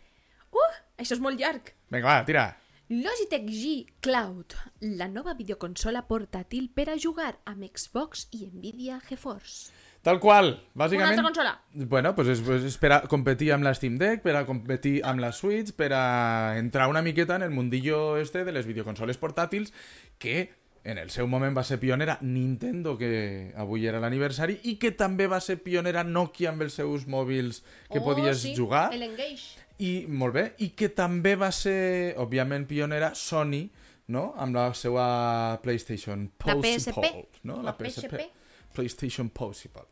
[0.52, 1.74] Uh, això és molt llarg.
[1.92, 2.48] Vinga, va, tira.
[2.88, 4.54] Logitech G Cloud,
[4.96, 9.74] la nova videoconsola portàtil per a jugar amb Xbox i Nvidia GeForce.
[10.00, 11.10] Tal qual, Una bàsicament...
[11.10, 11.52] altra consola.
[11.74, 15.20] Bueno, pues és, és per a competir amb la Steam Deck, per a competir amb
[15.20, 19.74] la Switch, per a entrar una miqueta en el mundillo este de les videoconsoles portàtils,
[20.16, 20.48] que
[20.84, 25.26] en el seu moment va ser pionera Nintendo, que avui era l'aniversari, i que també
[25.26, 28.88] va ser pionera Nokia amb els seus mòbils que Oh, podies sí, jugar.
[28.94, 29.58] El Engage.
[29.78, 33.68] I molt bé, i que també va ser, òbviament, pionera Sony,
[34.08, 34.32] no?
[34.36, 37.28] Amb la seva PlayStation La Possible, PSP.
[37.44, 37.62] no?
[37.62, 38.30] La PSP.
[38.74, 39.82] PlayStation Possible.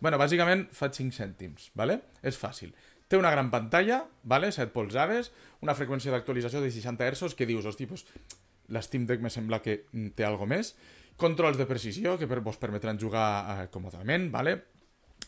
[0.00, 2.00] Bueno, bàsicament fa 5 cèntims, ¿vale?
[2.22, 2.72] És fàcil.
[3.08, 4.50] Té una gran pantalla, ¿vale?
[4.52, 8.04] 7 polzades, una freqüència d'actualització de 60 Hz, que dius, hosti, pues,
[8.68, 10.74] la Steam Deck me sembla que té algo més.
[11.18, 14.58] Controls de precisió, que per, vos permetran jugar eh, còmodament, ¿vale?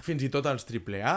[0.00, 1.14] fins i tot als AAA,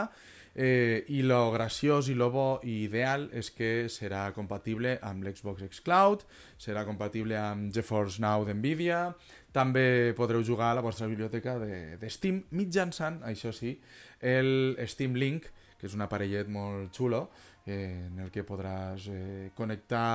[0.54, 5.66] eh, i lo graciós i lo bo i ideal és que serà compatible amb l'Xbox
[5.70, 6.24] xCloud,
[6.60, 9.08] serà compatible amb GeForce Now d'NVIDIA,
[9.54, 13.76] també podreu jugar a la vostra biblioteca de, de Steam mitjançant, això sí,
[14.20, 17.28] el Steam Link, que és un aparellet molt xulo,
[17.66, 20.06] eh, en el que podràs eh, connectar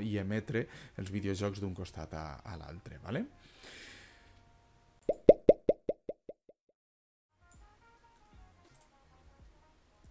[0.00, 0.66] eh, i emetre
[0.98, 3.24] els videojocs d'un costat a, a l'altre, ¿vale?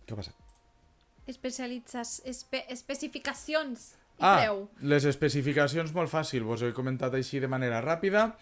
[0.05, 0.35] Què ha passat?
[1.29, 4.65] Especialitzas, espe, especificacions i Ah, preu.
[4.81, 8.33] les especificacions molt fàcil, vos he comentat així de manera ràpida.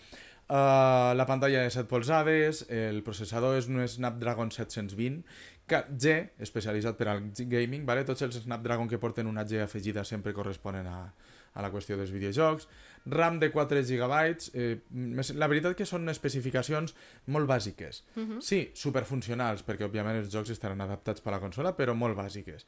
[0.47, 5.25] Uh, la pantalla de 7 polzades, el processador és un Snapdragon 720
[5.56, 8.05] que G, especialitzat per al gaming, vale?
[8.07, 11.01] tots els Snapdragon que porten una G afegida sempre corresponen a,
[11.53, 12.67] a la qüestió dels videojocs.
[13.07, 14.79] RAM de 4 GB, eh,
[15.35, 16.95] la veritat que són especificacions
[17.27, 18.03] molt bàsiques.
[18.43, 22.65] Sí, superfuncionals, perquè òbviament els jocs estaran adaptats per a la consola, però molt bàsiques.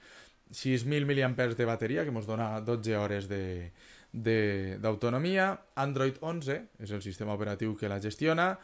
[0.52, 3.72] 6.000 mAh de bateria, que ens dona 12 hores de
[4.12, 8.58] de- d'autonomia, Android 11, és el sistema operatiu que la gestiona,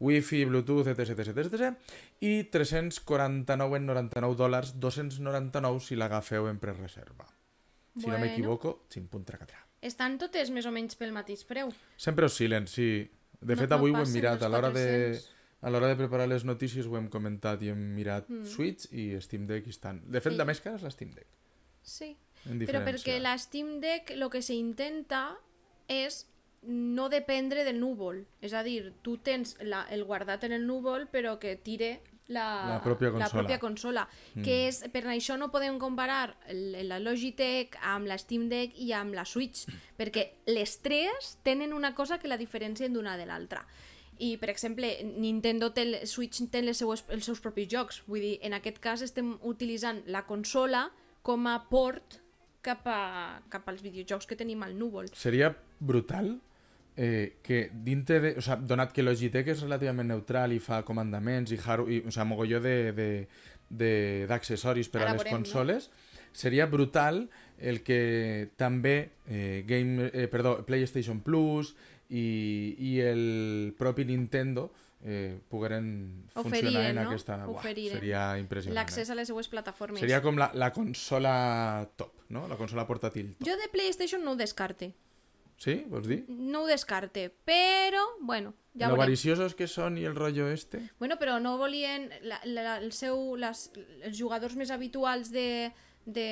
[0.00, 1.76] Wi-Fi, Bluetooth, etc, etc, etc,
[2.20, 7.26] i 349,99 dòlars, 299 si l'agafeu en prereserva.
[7.94, 8.24] Si no Bueno.
[8.24, 9.58] m'equivoco, ximpuntracatrà.
[9.82, 11.68] Estan totes més o menys pel mateix preu.
[11.96, 13.10] Sempre oscil·len, sí.
[13.40, 14.42] De No- fet, no avui ho hem mirat.
[14.42, 14.86] A l'hora de,
[15.18, 15.30] 400.
[15.60, 18.44] a l'hora de preparar les notícies ho hem comentat i hem mirat Mm.
[18.46, 20.00] Switch i Steam Deck i estan...
[20.06, 20.38] De fet, Sí.
[20.38, 21.26] la més cara és la Steam Deck.
[21.82, 22.16] Sí.
[22.46, 25.36] En Però perquè la Steam Deck el que s'intenta
[25.88, 26.26] és
[26.62, 28.24] no dependre del núvol.
[28.40, 32.78] És a dir, tu tens la, el guardat en el núvol però que tire la,
[32.78, 33.32] La pròpia la consola.
[33.32, 34.08] pròpia consola.
[34.34, 34.42] Mm.
[34.46, 38.92] Que és, per això no podem comparar el, la Logitech amb la Steam Deck i
[38.96, 39.66] amb la Switch,
[39.98, 43.66] perquè les tres tenen una cosa que la diferencien d'una de l'altra.
[44.22, 44.86] I, per exemple,
[45.18, 48.02] Nintendo té, Switch té les seues, els seus propis jocs.
[48.06, 50.90] Vull dir, en aquest cas estem utilitzant la consola
[51.26, 52.20] com a port
[52.62, 55.10] cap, a, cap als videojocs que tenim al núvol.
[55.18, 56.36] Seria brutal
[56.96, 58.34] eh, que dintre de...
[58.38, 62.12] O sea, donat que Logitech és relativament neutral i fa comandaments i, hard, i o
[62.12, 63.08] sea, mogolló de, de,
[63.68, 63.92] de,
[64.30, 65.42] d'accessoris per Ara a les veurem, no?
[65.42, 65.90] consoles,
[66.32, 67.26] seria brutal
[67.58, 71.74] el que també eh, Game, eh, perdó, PlayStation Plus
[72.10, 74.70] i, i el propi Nintendo
[75.04, 77.08] eh, pogueren funcionar Oferiren, en no?
[77.10, 77.38] aquesta...
[77.46, 78.78] Buah, seria impressionant.
[78.78, 79.12] L'accés Eh?
[79.12, 80.00] a les seues plataformes.
[80.00, 82.46] Seria com la, la consola top, no?
[82.48, 83.48] La consola portàtil top.
[83.48, 84.92] Jo de PlayStation no ho descarte.
[85.60, 85.84] Sí?
[85.90, 86.24] Vols dir?
[86.28, 89.02] No ho descarte, però, bueno, ja lo veurem.
[89.02, 90.82] avariciosos que són i el rotllo este.
[90.98, 92.08] Bueno, però no volien...
[92.22, 93.68] La, la, el seu, les,
[94.02, 95.70] els jugadors més habituals de,
[96.04, 96.28] de,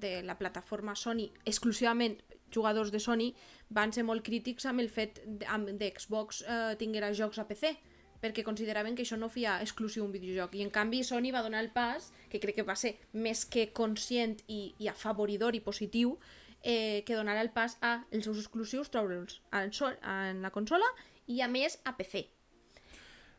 [0.00, 2.18] de la plataforma Sony, exclusivament
[2.52, 3.32] jugadors de Sony,
[3.68, 7.46] van ser molt crítics amb el fet de, amb, de Xbox eh, tinguera jocs a
[7.48, 7.74] PC
[8.22, 11.60] perquè consideraven que això no feia exclusiu un videojoc i en canvi Sony va donar
[11.64, 16.16] el pas que crec que va ser més que conscient i, i afavoridor i positiu
[16.62, 20.88] eh, que donarà el pas a els seus exclusius treure'ls en, sol, en la consola
[21.26, 22.28] i a més a PC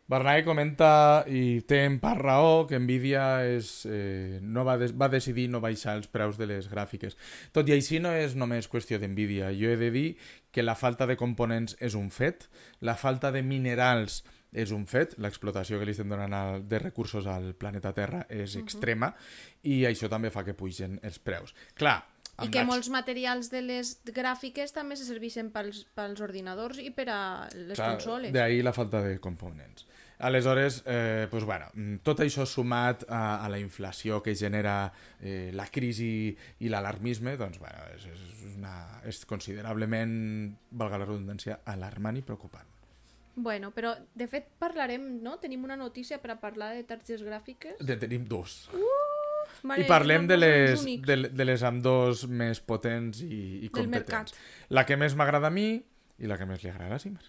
[0.07, 5.09] Barnae comenta, i té en part raó, que Nvidia és, eh, no va, des va
[5.11, 7.17] decidir no baixar els preus de les gràfiques.
[7.51, 9.51] Tot i així no és només qüestió d'Nvidia.
[9.51, 10.07] Jo he de dir
[10.55, 12.47] que la falta de components és un fet,
[12.79, 14.23] la falta de minerals
[14.55, 18.55] és un fet, l'explotació que li estem donant al, de recursos al planeta Terra és
[18.55, 19.11] extrema
[19.67, 21.51] i això també fa que pugen els preus.
[21.75, 21.99] Clar,
[22.45, 27.07] I que molts materials de les gràfiques també se serveixen pels, pels ordinadors i per
[27.09, 27.21] a
[27.55, 28.33] les Clar, consoles.
[28.35, 29.87] D'ahir la falta de components.
[30.19, 35.51] Aleshores, eh, pues bueno, mm, tot això sumat a, a la inflació que genera eh,
[35.53, 38.23] la crisi i l'alarmisme, doncs bueno, és, és,
[38.55, 40.15] una, és considerablement,
[40.71, 42.73] valga la redundància, alarmant i preocupant.
[43.37, 45.35] Bueno, però de fet parlarem, no?
[45.37, 47.77] Tenim una notícia per a parlar de targetes gràfiques.
[47.85, 48.63] De tenim dos.
[49.67, 54.35] Mare, I parlem de les, de, de les amb dos més potents i, i competents.
[54.69, 55.69] La que més m'agrada a mi
[56.17, 57.25] i la que més li agrada a Simer.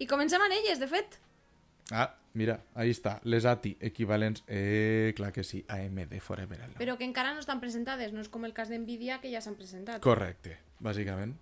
[0.00, 1.18] I comencem amb elles, de fet.
[1.92, 3.18] Ah, mira, ahí està.
[3.28, 6.78] Les ATI equivalents, eh, clar que sí, AMD Forever Alone.
[6.80, 9.58] Però que encara no estan presentades, no és com el cas d'NVIDIA que ja s'han
[9.60, 10.00] presentat.
[10.00, 11.36] Correcte, bàsicament.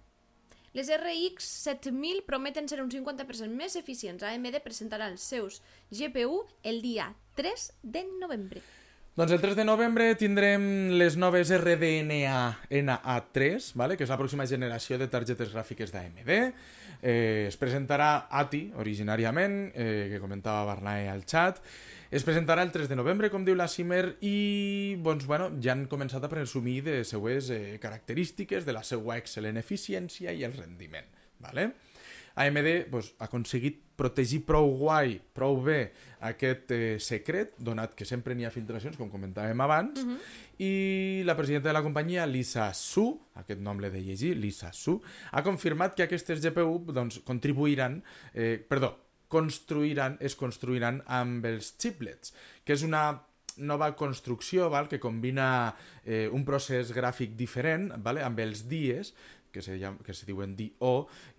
[0.79, 4.22] Les RX 7000 prometen ser un 50% més eficients.
[4.22, 5.57] AMD presentarà els seus
[5.91, 8.62] GPU el dia 3 de novembre.
[9.18, 13.97] Doncs el 3 de novembre tindrem les noves RDNA NA3, vale?
[13.99, 16.31] que és la pròxima generació de targetes gràfiques d'AMD.
[17.03, 21.61] Eh, es presentarà ATI, originàriament, eh, que comentava Barnae al chat.
[22.11, 25.86] Es presentarà el 3 de novembre, com diu la Simer, i doncs, bueno, ja han
[25.90, 31.07] començat a presumir de seues eh, característiques, de la seva excel·lent eficiència i el rendiment.
[31.44, 31.70] Vale?
[32.38, 35.90] AMD doncs, ha aconseguit protegir prou guai, prou bé
[36.30, 40.05] aquest eh, secret, donat que sempre n'hi ha filtracions, com comentàvem abans,
[40.62, 44.99] i la presidenta de la companyia, Lisa Su, aquest nom l'he de llegir, Lisa Su,
[45.32, 48.01] ha confirmat que aquestes GPU doncs, contribuiran,
[48.34, 48.94] eh, perdó,
[49.28, 52.32] construiran, es construiran amb els chiplets,
[52.64, 53.11] que és una
[53.59, 55.74] nova construcció val, que combina
[56.05, 59.12] eh, un procés gràfic diferent vale, amb els dies
[59.53, 60.92] que se, llam, que se diuen DO,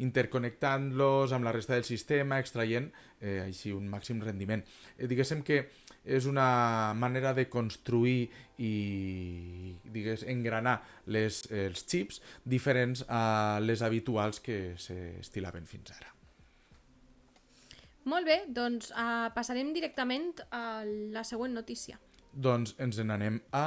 [0.05, 2.89] interconnectant-los amb la resta del sistema, extraient
[3.21, 4.63] eh, així un màxim rendiment.
[4.97, 5.63] Eh, diguéssim que
[6.09, 10.79] és una manera de construir i digués, engranar
[11.11, 16.15] les, els xips diferents a les habituals que s'estilaven fins ara.
[18.09, 20.81] Molt bé, doncs uh, passarem directament a
[21.13, 21.99] la següent notícia.
[22.33, 23.65] Doncs ens n'anem a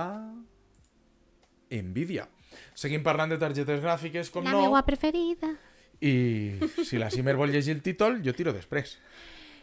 [1.72, 2.26] Nvidia.
[2.75, 5.55] Seguim parlant de targetes gràfiques, com la no, meva preferida.
[6.03, 8.97] i si la Simer vol llegir el títol, jo tiro després.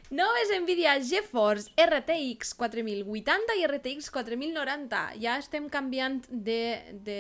[0.10, 5.02] Noves Nvidia GeForce RTX 4080 i RTX 4090.
[5.22, 6.98] Ja estem canviant de...
[7.06, 7.20] de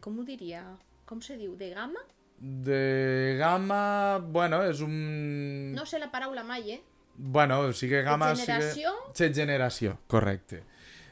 [0.00, 0.62] com ho diria?
[1.04, 1.52] Com se diu?
[1.60, 2.00] De gamma?
[2.42, 5.74] De gamma, bueno, és un...
[5.76, 6.80] No sé la paraula mai, eh?
[7.14, 8.32] Bueno, sigue gamma...
[8.34, 8.96] generació?
[8.96, 9.18] Sigue...
[9.20, 10.64] Set generació, correcte.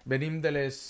[0.08, 0.80] Venim de les...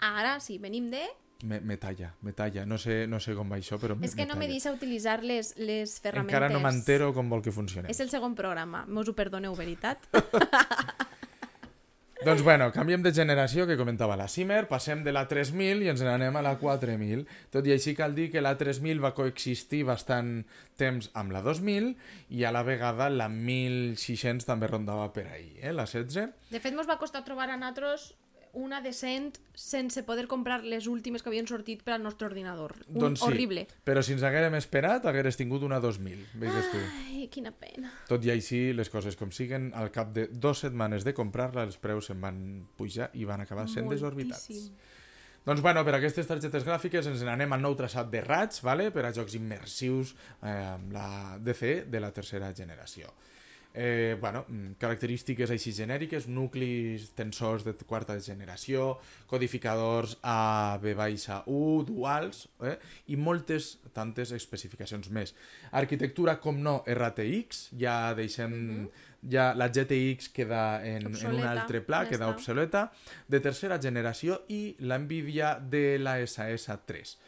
[0.00, 1.02] Ara sí, venim de...
[1.42, 2.66] Me, me talla, me talla.
[2.68, 5.54] No sé, no sé com va això, però És que no me deixa utilitzar les,
[5.56, 6.34] les ferramentes.
[6.36, 7.88] Encara no m'entero com vol que funcioni.
[7.88, 8.84] És el segon programa.
[8.88, 10.04] Mos ho perdoneu, veritat?
[12.20, 16.02] Doncs bueno, canviem de generació, que comentava la Simer, passem de la 3000 i ens
[16.04, 17.22] n'anem a la 4000.
[17.48, 20.42] Tot i així cal dir que la 3000 va coexistir bastant
[20.76, 21.94] temps amb la 2000
[22.36, 25.72] i a la vegada la 1600 també rondava per ahir, eh?
[25.72, 26.52] la 16.
[26.52, 28.10] De fet, mos va costar trobar a nosaltres
[28.52, 32.74] una decent sense poder comprar les últimes que havien sortit per al nostre ordinador.
[32.88, 33.66] Un doncs sí, horrible.
[33.84, 36.80] però si ens haguérem esperat, hagueres tingut una 2000, veigues tu.
[37.06, 37.92] Ai, quina pena.
[38.08, 41.78] Tot i així, les coses com siguen, al cap de dues setmanes de comprar-la, els
[41.78, 42.40] preus se'n van
[42.76, 44.48] pujar i van acabar sent desorbitats.
[44.48, 44.98] Moltíssim.
[45.40, 48.90] Doncs bueno, per aquestes targetes gràfiques ens n'anem al nou traçat de raig, vale?
[48.92, 53.08] per a jocs immersius eh, amb la DCE de la tercera generació.
[53.72, 58.96] Eh, bueno, mm, característiques així genèriques, nuclis tensors de quarta generació,
[59.30, 62.74] codificadors AV-1, duals, eh?
[63.14, 65.36] i moltes tantes especificacions més.
[65.70, 68.88] Arquitectura, com no, RTX, ja deixem...
[69.20, 72.36] Ja la GTX queda en, en un Obsoleta, altre pla, ja queda està.
[72.38, 72.80] obsoleta,
[73.28, 77.18] de tercera generació i la Nvidia de la SS3.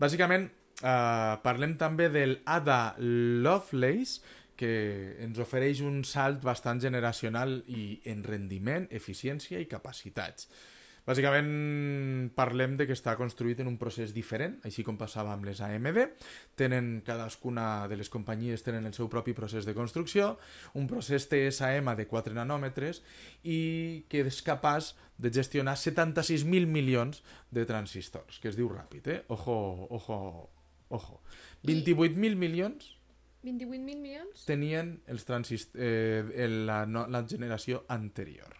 [0.00, 0.46] Bàsicament,
[0.80, 4.24] eh, parlem també del Ada Lovelace,
[4.56, 10.48] que ens ofereix un salt bastant generacional i en rendiment, eficiència i capacitats.
[11.06, 15.60] Bàsicament parlem de que està construït en un procés diferent, així com passava amb les
[15.62, 16.00] AMD.
[16.58, 20.32] Tenen cadascuna de les companyies tenen el seu propi procés de construcció,
[20.74, 23.04] un procés TSM de 4 nanòmetres
[23.46, 23.60] i
[24.10, 27.22] que és capaç de gestionar 76.000 milions
[27.54, 29.20] de transistors, que es diu ràpid, eh?
[29.30, 30.18] Ojo, ojo,
[30.90, 31.22] ojo.
[31.62, 32.95] 28.000 milions
[33.46, 34.44] 28.000 milions?
[34.46, 38.56] tenien els transist eh, el- la, no, la generació anterior.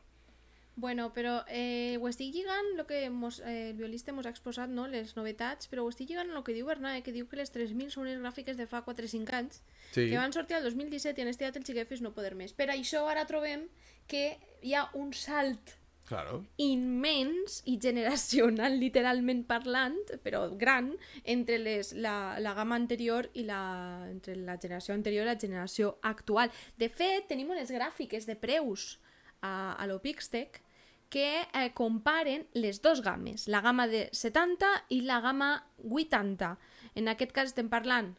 [0.78, 4.68] Bueno, però eh, ho estic lligant, el que mos, eh, el violista ens ha exposat,
[4.68, 4.84] no?
[4.92, 7.88] les novetats, però ho estic lligant el que diu Bernat, que diu que les 3.000
[7.94, 9.62] són unes gràfiques de fa 4-5 anys,
[9.94, 12.52] Sí, que van sortir al 2017 i han estirat el xiquet fins no poder més.
[12.52, 13.64] Per això ara trobem
[14.06, 15.78] que hi ha un salt
[16.08, 16.44] claro.
[16.62, 20.92] immens i generacional, literalment parlant, però gran,
[21.24, 23.62] entre les, la, la gamma anterior i la,
[24.10, 26.52] entre la generació anterior i la generació actual.
[26.78, 28.96] De fet, tenim unes gràfiques de preus
[29.42, 30.62] a, a l'Opixtec
[31.08, 35.50] que eh, comparen les dos games, la gamma de 70 i la gamma
[35.84, 36.56] 80.
[36.96, 38.14] En aquest cas estem parlant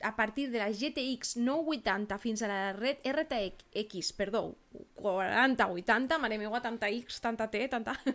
[0.00, 4.56] a partir de la GTX 980 fins a la red RTX, perdó,
[4.94, 7.98] 4080, mare meva, tanta X, tanta T, tanta...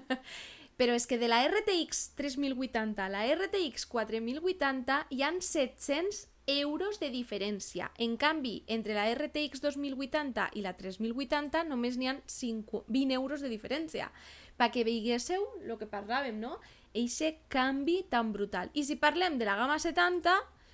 [0.73, 6.99] Però és que de la RTX 3080 a la RTX 4080 hi han 700 euros
[6.99, 7.91] de diferència.
[8.01, 13.45] En canvi, entre la RTX 2080 i la 3080 només n'hi ha 5, 20 euros
[13.45, 14.09] de diferència.
[14.57, 16.57] Perquè veiguéssiu el que parlàvem, no?
[16.93, 18.73] Eixe canvi tan brutal.
[18.73, 20.34] I si parlem de la gamma 70,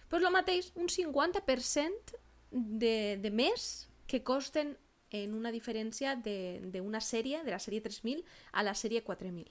[0.09, 2.17] doncs el mateix, un 50%
[2.51, 4.75] de, de més que costen
[5.11, 9.49] en una diferència d'una sèrie, de la sèrie 3000 a la sèrie 4000.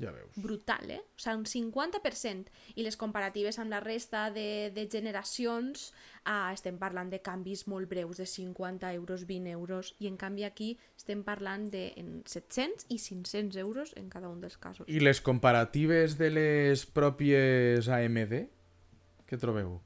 [0.00, 0.32] Ja veus.
[0.40, 1.02] Brutal, eh?
[1.02, 2.48] O sigui, un 50%.
[2.80, 5.90] I les comparatives amb la resta de, de generacions
[6.24, 10.46] ah, estem parlant de canvis molt breus, de 50 euros, 20 euros, i en canvi
[10.48, 14.88] aquí estem parlant de en 700 i 500 euros en cada un dels casos.
[14.88, 18.40] I les comparatives de les pròpies AMD?
[19.30, 19.78] Què trobeu?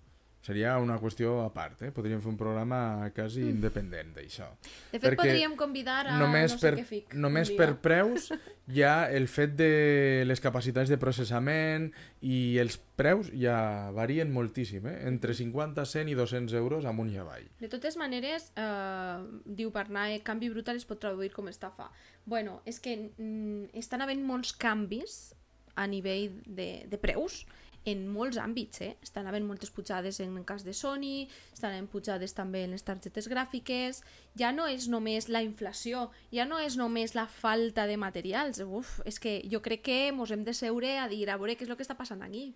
[0.45, 1.89] Seria una qüestió a part, eh?
[1.97, 2.79] Podríem fer un programa
[3.17, 3.53] quasi Mm.
[3.55, 4.45] independent d'això.
[4.93, 7.15] De fet, podríem convidar a només no sé per, què fic.
[7.15, 8.27] Només per preus
[8.69, 11.89] ja el fet de les capacitats de processament
[12.21, 15.09] i els preus ja varien moltíssim, eh?
[15.09, 17.49] entre 50, 100 i 200 euros amunt i avall.
[17.59, 19.17] De totes maneres, eh,
[19.47, 21.89] diu Barnae, canvi brutal es pot traduir com estafa.
[22.27, 25.35] Bueno, és que mm, estan havent molts canvis
[25.75, 27.47] a nivell de, de preus
[27.85, 28.93] en molts àmbits, eh?
[29.05, 32.85] Estan havent moltes pujades en el cas de Sony, estan havent pujades també en les
[32.85, 34.01] targetes gràfiques,
[34.41, 39.01] ja no és només la inflació, ja no és només la falta de materials, uf,
[39.05, 41.71] és que jo crec que mos hem de seure a dir a veure què és
[41.73, 42.55] el que està passant aquí.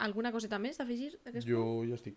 [0.00, 1.12] Alguna coseta més d'afegir?
[1.44, 1.44] punt?
[1.44, 2.16] Jo ja estic.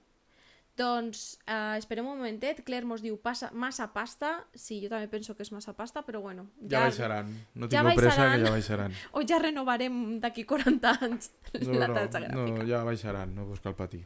[0.77, 2.63] Doncs eh, esperem un momentet.
[2.65, 4.31] Claire mos diu passa, massa pasta.
[4.57, 6.47] Sí, jo també penso que és massa pasta, però bueno.
[6.65, 7.29] Ja, baixaran.
[7.53, 8.97] No ja tingueu pressa que ja baixaran.
[9.13, 11.29] O ja renovarem d'aquí 40 anys
[11.61, 12.57] No, la no, taxa gràfica.
[12.57, 14.01] no, ja baixaran, no vos cal patir.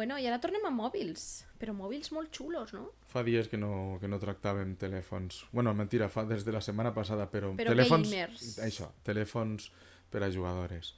[0.00, 1.24] Bueno, i ara tornem a mòbils.
[1.60, 2.86] Però mòbils molt xulos, no?
[3.10, 5.42] Fa dies que no, que no tractàvem telèfons.
[5.52, 8.08] Bueno, mentira, fa des de la setmana passada, però, Però telèfons...
[8.08, 8.46] gamers.
[8.64, 9.66] Això, telèfons
[10.08, 10.94] per a jugadores.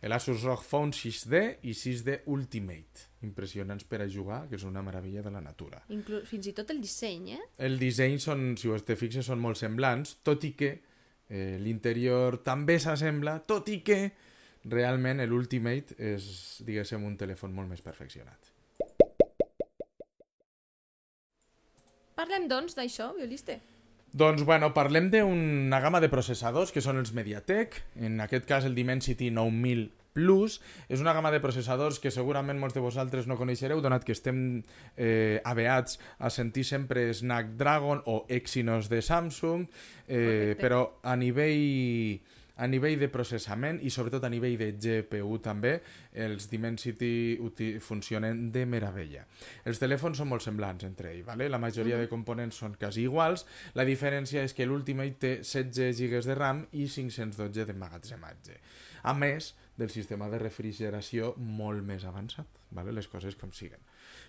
[0.00, 3.04] El Asus ROG Phone 6D i 6D Ultimate.
[3.28, 5.82] Impressionants per a jugar, que és una meravella de la natura.
[5.92, 7.42] Inclu fins i tot el disseny, eh?
[7.68, 10.72] El disseny, són, si us te fixes, són molt semblants, tot i que
[11.28, 14.00] eh, l'interior també s'assembla, tot i que
[14.64, 18.54] realment l'Ultimate és, diguéssim, un telèfon molt més perfeccionat.
[22.18, 23.60] Parlem, doncs, d'això, violiste.
[24.18, 28.74] Doncs, bueno, parlem d'una gamma de processadors que són els MediaTek, en aquest cas el
[28.74, 30.56] Dimensity 9000 Plus.
[30.88, 34.64] És una gamma de processadors que segurament molts de vosaltres no coneixereu, donat que estem
[34.96, 39.68] eh, aveats a sentir sempre Snapdragon o Exynos de Samsung,
[40.08, 40.62] eh, Correcte.
[40.64, 42.18] però a nivell
[42.58, 45.76] a nivell de processament i sobretot a nivell de GPU també,
[46.26, 47.38] els Dimensity
[47.84, 49.24] funcionen de meravella.
[49.64, 51.48] Els telèfons són molt semblants entre ells, ¿vale?
[51.48, 53.46] la majoria de components són quasi iguals,
[53.78, 58.58] la diferència és que l'Ultimate té 16 GB de RAM i 512 d'emmagatzematge.
[59.06, 62.92] A més del sistema de refrigeració molt més avançat, ¿vale?
[62.92, 63.80] les coses com siguen.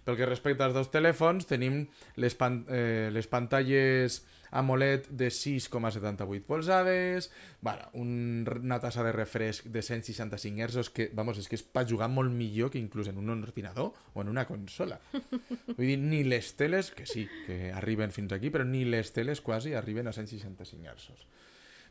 [0.06, 1.84] Pel que respecta als dos telèfons, tenim
[2.20, 4.22] les, pan eh, les pantalles
[4.52, 7.32] AMOLED de 6,78 polzades,
[7.62, 11.86] bueno, un, una tassa de refresc de 165 Hz que, vamos, és que és per
[11.90, 15.00] jugar molt millor que inclús en un ordinador o en una consola.
[15.76, 19.42] Vull dir, ni les teles, que sí, que arriben fins aquí, però ni les teles
[19.46, 21.30] quasi arriben a 165 Hz.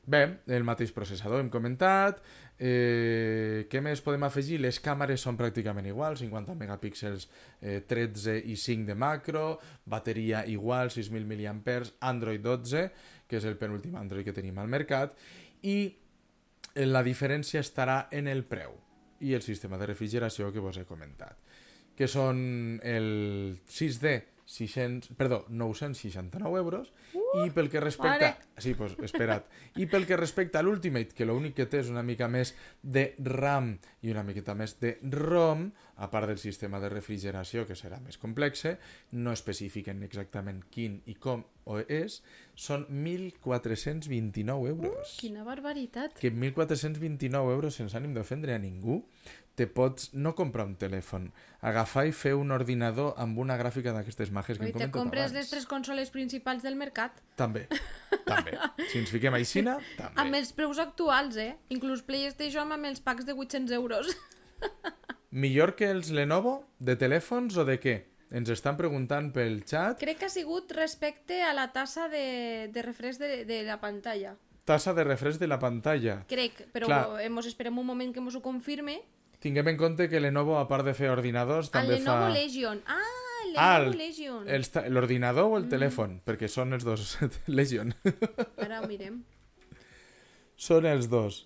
[0.08, 2.22] Bé, el mateix processador hem comentat.
[2.56, 4.56] Eh, què més podem afegir?
[4.62, 7.26] Les càmeres són pràcticament iguals, 50 megapíxels,
[7.60, 12.86] eh, 13 i 5 de macro, bateria igual, 6.000 mAh, Android 12,
[13.28, 15.12] que és el penúltim Android que tenim al mercat,
[15.60, 15.92] i
[16.88, 18.78] la diferència estarà en el preu
[19.20, 21.36] i el sistema de refrigeració que vos he comentat,
[21.94, 28.32] que són el 6D 600, perdó, 969 euros uh, i pel que respecta...
[28.32, 28.36] mare.
[28.58, 29.44] Sí, pues, espera't.
[29.78, 33.12] I pel que respecta a l'Ultimate, que l'únic que té és una mica més de
[33.22, 35.68] RAM i una miqueta més de ROM,
[36.00, 38.78] a part del sistema de refrigeració, que serà més complexe,
[39.12, 42.22] no especifiquen exactament quin i com o és,
[42.56, 45.14] són 1.429 euros.
[45.20, 46.16] Quina barbaritat.
[46.18, 49.04] Que amb 1.429 euros, sense ànim d'ofendre a ningú,
[49.58, 51.28] te pots no comprar un telèfon,
[51.66, 55.24] agafar i fer un ordinador amb una gràfica d'aquestes majes que hem te comentat compres
[55.26, 55.36] abans.
[55.40, 57.66] les tres consoles principals del mercat També,
[58.28, 58.54] també.
[58.92, 60.14] Si ens fiquem a Ixina, també.
[60.22, 61.56] amb els preus actuals, eh?
[61.74, 64.14] Inclús PlayStation amb els packs de 800 euros.
[65.30, 67.96] Millor que els Lenovo de telèfons o de què?
[68.30, 69.98] Ens estan preguntant pel xat.
[70.00, 74.34] Crec que ha sigut respecte a la tassa de, de refresc de, de la pantalla.
[74.68, 76.18] Tassa de refresc de la pantalla.
[76.28, 77.22] Crec, però Clar.
[77.24, 78.98] hemos, esperem un moment que mos ho confirme.
[79.38, 82.30] Tinguem en compte que Lenovo, a part de fer ordinadors, El també Lenovo fa...
[82.34, 82.80] Legion.
[82.86, 82.98] Ah,
[83.46, 84.92] el Ah, Lenovo el- Legion.
[84.94, 85.68] L'ordinador o el Mm.
[85.70, 86.20] telèfon?
[86.26, 87.18] Perquè són els dos.
[87.46, 87.94] Legion.
[88.58, 89.22] Ara ho mirem.
[90.56, 91.44] són els dos.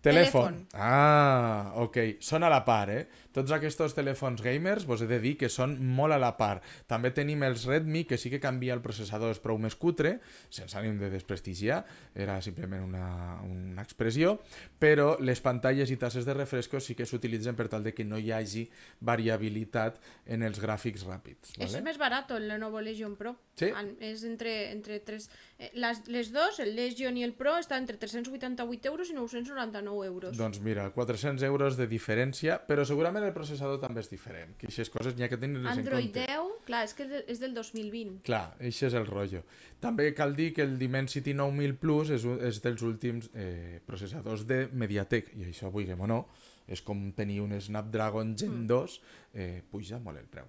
[0.00, 0.62] Telèfon.
[0.62, 0.66] Telèfon.
[0.74, 1.96] Ah, ok.
[2.20, 3.08] Són a la part, eh?
[3.38, 6.64] Tots aquests telèfons gamers, vos he de dir que són molt a la part.
[6.90, 10.16] També tenim els Redmi, que sí que canvia el processador, és prou més cutre,
[10.50, 11.84] sense ànim de desprestigiar,
[12.18, 14.40] era simplement una, una expressió,
[14.82, 18.18] però les pantalles i tasses de refresco sí que s'utilitzen per tal de que no
[18.18, 18.64] hi hagi
[19.06, 21.54] variabilitat en els gràfics ràpids.
[21.58, 21.84] Es ¿vale?
[21.84, 23.36] más barato el Lenovo Legion Pro.
[23.54, 23.70] Sí.
[24.00, 25.30] Es entre, entre tres...
[25.58, 30.06] eh, las, les dos, el Legion y el Pro, está entre 388 euros y 999
[30.06, 30.36] euros.
[30.36, 34.90] Doncs mira, 400 euros de diferència, però segurament el processador també és diferent, que aquestes
[34.90, 36.26] coses n'hi ha que tenir-les en Android compte.
[36.26, 38.20] 10, clar, és que és de- és del 2020.
[38.26, 39.44] Clar, això és el rotllo.
[39.80, 44.46] També cal dir que el Dimensity 9000 Plus és, un- és dels últims eh, processadors
[44.46, 46.26] de Mediatek, i això, vulguem o no,
[46.66, 49.00] és com tenir un Snapdragon Gen 2,
[49.34, 50.44] eh, puja molt el preu.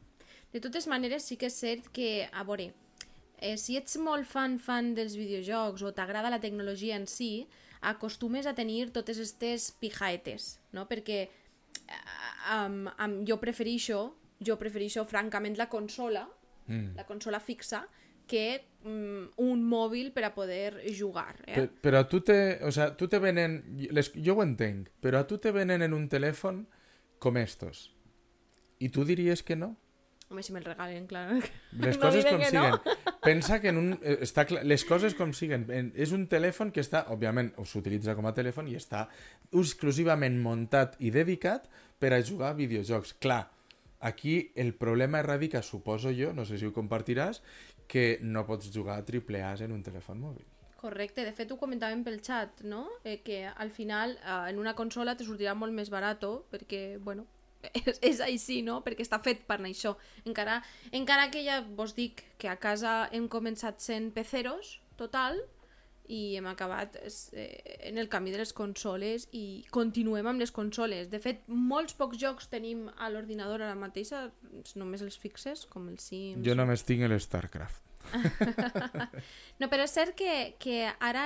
[0.52, 2.74] De totes maneres, sí que és cert que, a veure,
[3.40, 7.48] eh, si ets molt fan fan dels videojocs o t'agrada la tecnologia en si,
[7.82, 10.88] acostumes a tenir totes aquestes pijaetes, no?
[10.90, 11.30] Perquè
[12.54, 14.02] um, um, jo prefereixo,
[14.40, 16.28] jo prefereixo francament la consola,
[16.70, 16.96] Mm.
[16.96, 17.88] la consola fixa,
[18.30, 21.34] que mm, un mòbil per a poder jugar.
[21.48, 21.56] Eh?
[21.56, 25.24] Per, però a tu te, o sea, tu te venen, les, jo ho entenc, però
[25.24, 26.68] a tu te venen en un telèfon
[27.18, 27.88] com estos.
[28.80, 29.76] I tu diries que no?
[30.30, 31.24] Home, si me'l regalen, clar.
[31.74, 32.76] Les No coses com que siguen.
[32.76, 33.16] no.
[33.24, 35.66] Pensa que en un, eh, està clar, les coses com siguen.
[35.74, 39.08] En, és un telèfon que està, òbviament, s'utilitza com a telèfon i està
[39.52, 41.66] exclusivament muntat i dedicat
[42.00, 43.16] per a jugar a videojocs.
[43.20, 43.50] Clar,
[44.00, 47.42] aquí el problema radica, suposo jo, no sé si ho compartiràs,
[47.90, 50.46] que no pots jugar a triple A en un telèfon mòbil.
[50.80, 52.86] Correcte, de fet ho comentàvem pel xat, no?
[53.04, 57.26] Eh, que al final eh, en una consola te sortirà molt més barato perquè, bueno,
[57.74, 58.80] és, és així, no?
[58.86, 59.96] Perquè està fet per això.
[60.26, 60.60] Encara,
[60.92, 65.40] encara que ja vos dic que a casa hem començat sent peceros, total,
[66.10, 66.96] i hem acabat
[67.38, 71.12] eh, en el camí de les consoles i continuem amb les consoles.
[71.12, 74.16] De fet, molts pocs jocs tenim a l'ordinador ara mateix,
[74.80, 76.42] només els fixes, com el Sims...
[76.46, 77.86] Jo només tinc el StarCraft.
[79.60, 81.26] No, però és cert que, que ara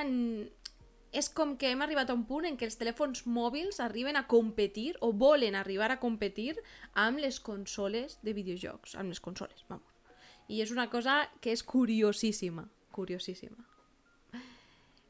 [1.13, 4.25] és com que hem arribat a un punt en què els telèfons mòbils arriben a
[4.27, 6.55] competir o volen arribar a competir
[6.97, 9.89] amb les consoles de videojocs, amb les consoles, vamos.
[10.49, 13.61] I és una cosa que és curiosíssima, curiosíssima.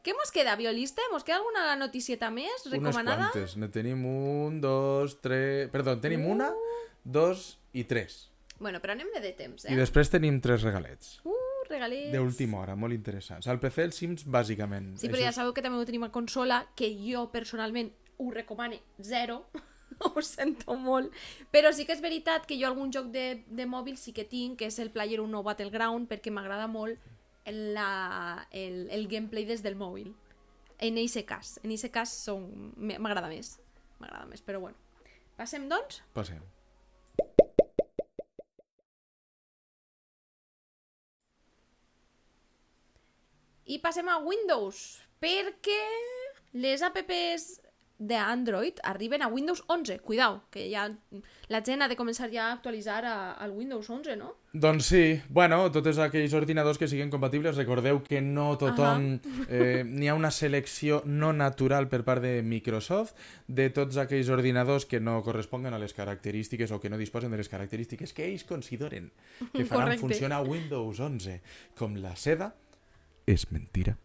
[0.04, 1.02] Què mos queda, violista?
[1.14, 3.30] Mos queda alguna noticieta més recomanada?
[3.30, 3.56] Unes quantes.
[3.56, 5.70] Ne tenim un, dos, tres...
[5.72, 6.50] Perdó, tenim una,
[7.04, 8.26] dos i tres.
[8.60, 9.80] Bueno, però anem bé de temps, I eh?
[9.80, 11.16] després tenim tres regalets.
[11.24, 12.12] Uh, regalets.
[12.14, 13.48] D'última hora, molt interessants.
[13.48, 14.94] Al PC els Sims, bàsicament.
[14.98, 18.30] Sí, però Això ja sabeu que també ho tenim a consola, que jo personalment ho
[18.32, 19.46] recomane zero,
[20.04, 21.12] ho sento molt,
[21.52, 24.58] però sí que és veritat que jo algun joc de, de mòbil sí que tinc,
[24.60, 27.00] que és el Player 1 Battleground, perquè m'agrada molt
[27.46, 30.14] la, el, el gameplay des del mòbil.
[30.84, 33.58] En aquest cas, en aquest cas són- m'agrada més,
[34.00, 34.78] m'agrada més, però bueno.
[35.38, 36.02] Passem, doncs?
[36.14, 36.42] Passem.
[43.66, 45.82] I passem a Windows, perquè
[46.60, 47.62] les apps
[48.04, 50.00] d'Android arriben a Windows 11.
[50.04, 50.90] Cuidao, que ja
[51.48, 54.34] la gent ha de començar ja a actualitzar a, al Windows 11, no?
[54.52, 59.06] Doncs sí, bueno, tots aquells ordinadors que siguin compatibles, recordeu que no tothom...
[59.48, 63.16] Eh, N'hi ha una selecció no natural per part de Microsoft
[63.48, 67.40] de tots aquells ordinadors que no corresponguen a les característiques o que no disposen de
[67.40, 69.14] les característiques que ells consideren
[69.54, 70.02] que faran Correcte.
[70.02, 71.40] funcionar Windows 11
[71.80, 72.52] com la seda.
[73.30, 73.96] És mentira.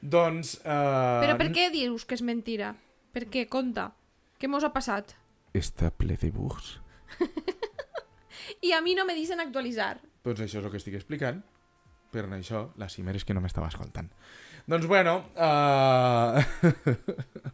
[0.00, 0.58] Doncs...
[0.64, 2.74] Eh, Però per què dius que és mentira?
[3.14, 3.46] Per què?
[3.48, 3.90] Conta.
[4.40, 5.14] Què mos ha passat?
[5.56, 6.78] Està ple de bugs.
[8.66, 9.98] I a mi no me deixen actualitzar.
[10.24, 11.42] Doncs això és el que estic explicant.
[12.14, 14.10] Per això, la Cimer és que no m'estava escoltant.
[14.70, 15.16] Doncs bueno...
[15.34, 16.38] Uh...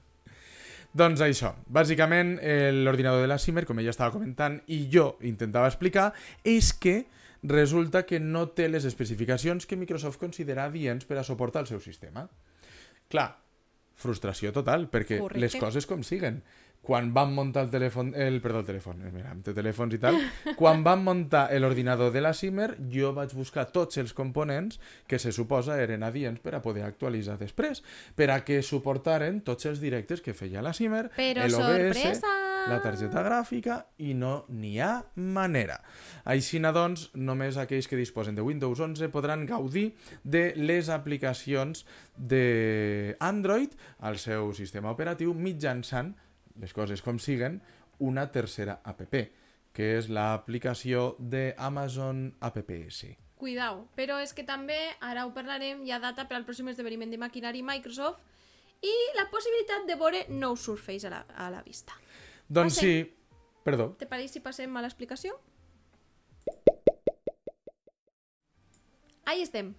[1.00, 1.54] doncs això.
[1.66, 6.10] Bàsicament, eh, l'ordinador de la Cimer, com ella estava comentant, i jo intentava explicar,
[6.44, 7.04] és que
[7.42, 11.80] resulta que no té les especificacions que Microsoft considera adients per a suportar el seu
[11.80, 12.28] sistema.
[13.10, 13.30] Clar,
[14.00, 15.40] frustració total, perquè Correcte.
[15.40, 16.42] les coses com siguen.
[16.80, 20.16] Quan van muntar el telèfon, el, perdó, el telèfon, eh, mira, té telèfons i tal,
[20.56, 25.30] quan van muntar l'ordinador de la Cimer, jo vaig buscar tots els components que se
[25.36, 27.84] suposa eren adients per a poder actualitzar després,
[28.16, 32.49] per a que suportaren tots els directes que feia la Cimer, Però l'OBS, sorpresa!
[32.68, 35.78] La targeta gràfica i no n'hi ha manera.
[36.24, 39.94] Així, doncs, només aquells que disposen de Windows 11 podran gaudir
[40.24, 41.84] de les aplicacions
[42.16, 46.14] d'Android al seu sistema operatiu mitjançant,
[46.60, 47.60] les coses com siguen,
[48.00, 49.14] una tercera app,
[49.72, 53.04] que és l'aplicació d'Amazon AppS.
[53.40, 57.12] Cuidao, però és que també, ara ho parlarem, hi ha data per al pròxim esdeveniment
[57.12, 58.20] de maquinari Microsoft
[58.84, 61.96] i la possibilitat de veure nou Surface a la, a la vista.
[62.50, 62.86] Doncs Passe.
[62.86, 63.14] sí,
[63.64, 65.36] perdó, Te pareix si passem a l'explicació?
[69.24, 69.74] Ahí estem.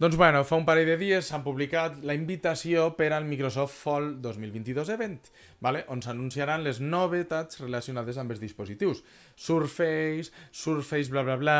[0.00, 4.08] Doncs bueno, fa un parell de dies s'han publicat la invitació per al Microsoft Fall
[4.24, 5.28] 2022 Event,
[5.62, 5.84] vale?
[5.92, 9.04] on s'anunciaran les novetats relacionades amb els dispositius.
[9.36, 11.58] Surface, Surface bla bla bla,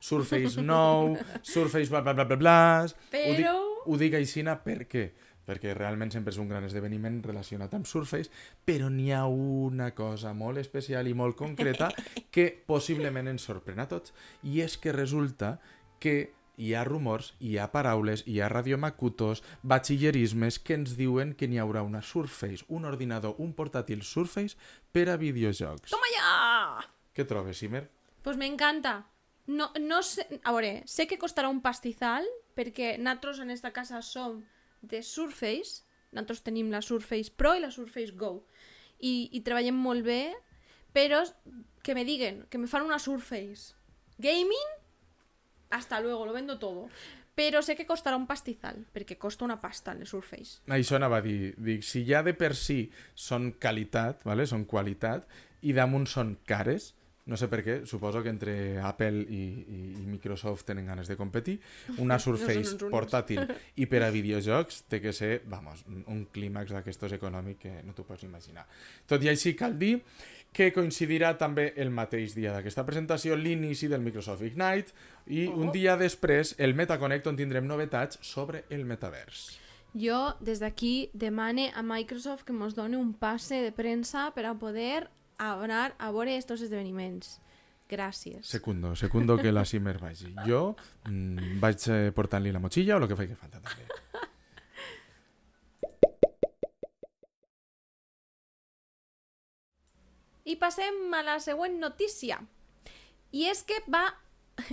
[0.00, 1.14] Surface nou,
[1.46, 2.58] Surface bla bla bla bla bla...
[2.88, 2.88] Ho
[3.36, 5.06] dic, Però- ho dic aixina per què?
[5.46, 8.32] Perquè realment sempre és un gran esdeveniment relacionat amb Surface,
[8.66, 11.92] però n'hi ha una cosa molt especial i molt concreta
[12.34, 15.56] que possiblement ens sorprèn a tots, i és que resulta
[16.02, 16.16] que
[16.56, 21.60] hi ha rumors, hi ha paraules, hi ha radiomacutos, batxillerismes que ens diuen que n'hi
[21.60, 24.56] haurà una Surface, un ordinador, un portàtil Surface
[24.92, 25.92] per a videojocs.
[25.92, 26.32] Toma ja!
[27.16, 27.86] Què trobes, Simer?
[28.24, 29.04] Pues me encanta.
[29.46, 32.26] No, no sé, a veure, sé que costarà un pastizal,
[32.56, 34.40] perquè nosaltres en esta casa som
[34.90, 38.46] de Surface, nosaltres tenim la Surface Pro i la Surface Go,
[38.98, 40.32] i, i treballem molt bé,
[41.84, 43.74] que me diguen que me fan una Surface
[44.18, 44.68] Gaming,
[45.70, 46.88] hasta luego, lo vendo todo.
[47.36, 50.62] Però sé que costarà un pastizal, perquè costa una pasta les Surface.
[50.72, 51.24] Això anava a
[51.84, 54.46] si ja de per si són qualitat, vale?
[54.48, 55.28] són qualitat,
[55.60, 56.94] i damunt són cares,
[57.26, 61.16] no sé per què, suposo que entre Apple i, i, i Microsoft tenen ganes de
[61.18, 61.56] competir,
[61.98, 62.86] una Surface únics.
[62.92, 63.42] portàtil
[63.82, 68.06] i per a videojocs té que ser, vamos, un clímax d'aquestos econòmic que no t'ho
[68.06, 68.66] pots imaginar.
[69.10, 69.96] Tot i així cal dir
[70.56, 74.94] que coincidirà també el mateix dia d'aquesta presentació l'inici del Microsoft Ignite
[75.26, 75.72] i un Oh.
[75.74, 79.58] dia després el MetaConnect on tindrem novetats sobre el metavers.
[79.96, 84.54] Jo, des d'aquí, demane a Microsoft que ens doni un passe de premsa per a
[84.54, 85.08] poder
[85.38, 87.40] anar a veure estos esdeveniments.
[87.88, 88.42] Gràcies.
[88.42, 90.34] Secundo, secundo que la Simer vagi.
[90.46, 90.74] Jo
[91.06, 93.86] mm, vaig eh, portant-li la motxilla o el que faci falta també.
[100.46, 102.40] I passem a la següent notícia.
[103.34, 104.08] I és que va...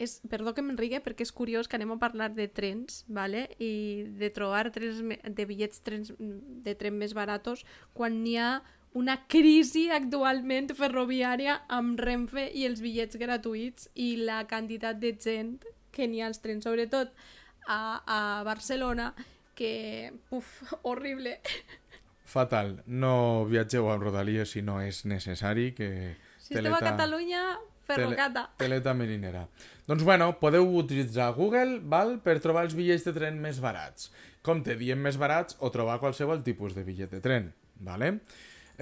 [0.00, 3.46] és, perdó que m'enrigue perquè és curiós que anem a parlar de trens, ¿vale?
[3.60, 8.50] i de trobar trens, de bitllets trens, de tren més baratos quan n'hi ha
[8.98, 15.58] una crisi actualment ferroviària amb Renfe i els bitllets gratuïts i la quantitat de gent
[15.94, 17.12] que n'hi ha als trens, sobretot
[17.66, 19.12] a, a Barcelona,
[19.54, 21.38] que, uf, horrible.
[22.30, 22.80] Fatal.
[22.86, 26.16] No viatgeu amb Rodalies si no és necessari, que...
[26.40, 27.42] Si esteu a Catalunya,
[27.86, 28.46] ferrocata.
[28.56, 29.44] Tele, teleta marinera.
[29.86, 34.10] Doncs bueno, podeu utilitzar Google val, per trobar els bitllets de tren més barats.
[34.46, 37.50] Com te diem més barats o trobar qualsevol tipus de bitllet de tren.
[37.80, 38.16] Vale?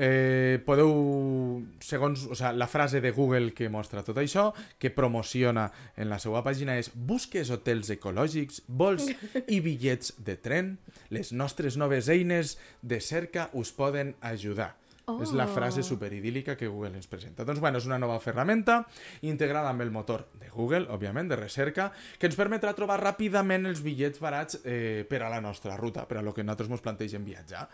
[0.01, 0.93] Eh, podeu,
[1.83, 5.65] segons o sea, la frase de Google que mostra tot això, que promociona
[5.99, 9.09] en la seva pàgina és busques hotels ecològics, vols
[9.55, 10.77] i bitllets de tren,
[11.11, 14.77] les nostres noves eines de cerca us poden ajudar.
[15.09, 15.17] Oh.
[15.25, 17.43] És la frase superidílica que Google ens presenta.
[17.49, 18.83] Doncs bueno, és una nova ferramenta
[19.25, 21.89] integrada amb el motor de Google, òbviament, de recerca,
[22.21, 26.21] que ens permetrà trobar ràpidament els bitllets barats eh, per a la nostra ruta, per
[26.21, 27.65] a lo que nosaltres ens plantegem viatjar.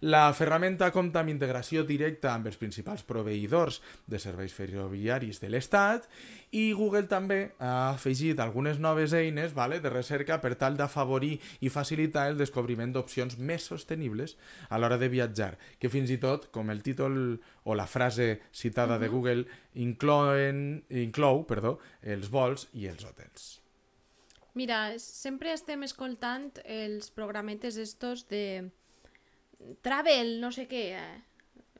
[0.00, 6.04] La ferramenta compta amb integració directa amb els principals proveïdors de serveis ferroviaris de l'Estat
[6.52, 11.72] i Google també ha afegit algunes noves eines vale, de recerca per tal d'afavorir i
[11.72, 14.36] facilitar el descobriment d'opcions més sostenibles
[14.68, 18.94] a l'hora de viatjar, que fins i tot, com el títol o la frase citada
[18.94, 19.00] uh -huh.
[19.00, 23.62] de Google, inclouen, inclou perdó, els vols i els hotels.
[24.54, 28.70] Mira, sempre estem escoltant els programetes estos de
[29.82, 31.22] travel, no sé què, eh?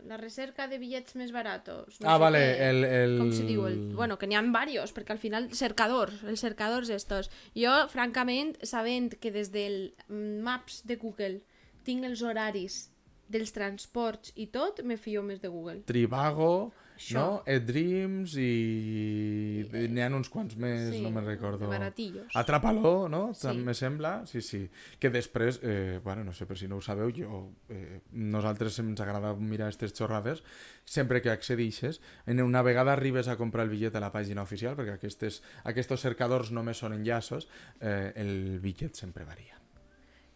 [0.06, 1.98] la recerca de bitllets més baratos.
[2.00, 2.68] No ah, sé vale, què.
[2.68, 3.14] el, el...
[3.18, 3.66] Com se diu?
[3.68, 3.78] El...
[3.96, 7.30] Bueno, que n'hi ha varios, perquè al final cercadors, els cercadors estos.
[7.56, 11.40] Jo, francament, sabent que des del Maps de Google
[11.86, 12.86] tinc els horaris
[13.32, 15.82] dels transports i tot, me fio més de Google.
[15.88, 17.14] Trivago, Això.
[17.20, 17.42] no?
[17.44, 19.66] Edreams i...
[19.92, 21.68] N'hi ha uns quants més, Sí, no me'n recordo.
[21.68, 22.32] baratillos.
[22.34, 23.34] Atrapaló, no?
[23.34, 23.44] Sí.
[23.46, 24.62] També sembla, sí, sí.
[24.98, 29.00] Que després, eh, bueno, no sé per si no ho sabeu, jo, eh, nosaltres ens
[29.04, 30.42] agrada mirar aquestes xorrades
[30.84, 32.00] sempre que accedixes.
[32.26, 36.00] En una vegada arribes a comprar el bitllet a la pàgina oficial, perquè aquestes, aquests
[36.00, 37.48] cercadors només són enllaços,
[37.80, 39.60] eh, el bitllet sempre varia.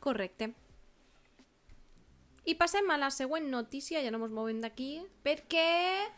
[0.00, 0.52] Correcte.
[2.48, 6.08] I passem a la següent notícia, ja no ens movem d'aquí, perquè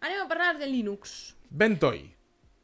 [0.00, 1.34] anem a parlar de Linux.
[1.50, 2.04] Ventoy.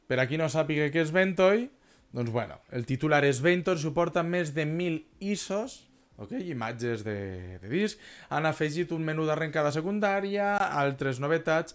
[0.09, 1.67] Per a qui no sàpiga què és Ventoy,
[2.15, 5.79] doncs bueno, el titular és Ventoy suporta més de 1.000 ISOs,
[6.21, 6.37] ok?
[6.45, 10.55] imatges de, de disc, han afegit un menú d'arrencada secundària,
[10.85, 11.75] altres novetats,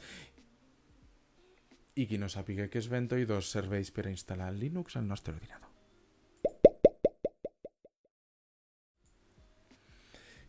[2.00, 5.36] i qui no sàpiga què és Ventoy, dos serveis per a instal·lar Linux al nostre
[5.36, 5.68] ordinador.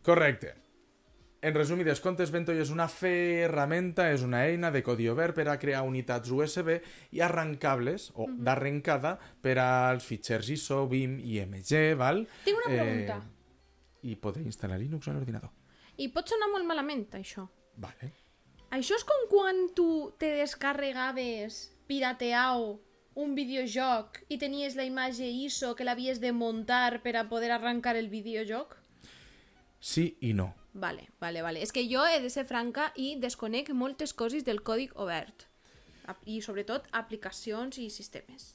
[0.01, 0.55] Correcte.
[1.41, 5.55] En resumides comptes, Ventoy és una ferramenta, és una eina de codi obert per a
[5.57, 6.75] crear unitats USB
[7.17, 8.37] i arrancables, o uh -huh.
[8.45, 12.27] d'arrencada, per als fitxers ISO, BIM i MG, val?
[12.45, 13.17] Tinc una pregunta.
[13.17, 15.49] Eh, I poder instal·lar Linux a l'ordinador.
[15.97, 17.49] I pot sonar molt malament, això.
[17.75, 18.13] Vale.
[18.69, 22.79] Això és com quan tu te descarregaves pirateau
[23.15, 27.95] un videojoc i tenies la imatge ISO que l'havies de muntar per a poder arrancar
[27.95, 28.77] el videojoc?
[29.79, 30.60] Sí i no.
[30.73, 31.61] Vale, vale, vale.
[31.61, 35.47] És que jo he de ser franca i desconec moltes coses del còdic obert.
[36.25, 38.53] I sobretot aplicacions i sistemes.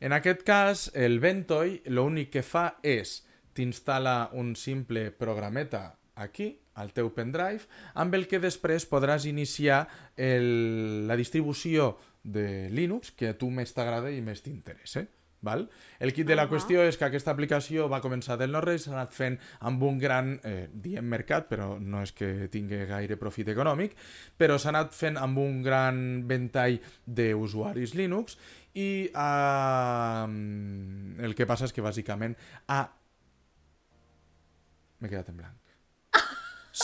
[0.00, 3.20] En aquest cas, el Ventoy l'únic que fa és
[3.56, 9.82] t'instal·la un simple programeta aquí, al teu pendrive, amb el que després podràs iniciar
[10.16, 15.04] el, la distribució de Linux que a tu més t'agrada i més t'interessa.
[15.42, 15.68] Val?
[15.98, 16.50] El kit de la Ahà.
[16.52, 20.34] qüestió és que aquesta aplicació va començar del no-res, s'ha anat fent amb un gran,
[20.44, 23.96] eh, diem mercat, però no és que tingui gaire profit econòmic,
[24.36, 28.36] però s'ha anat fent amb un gran ventall d'usuaris Linux
[28.74, 30.26] i eh,
[31.24, 32.36] el que passa és que bàsicament
[32.68, 32.84] ha...
[35.00, 35.56] M'he quedat en blanc.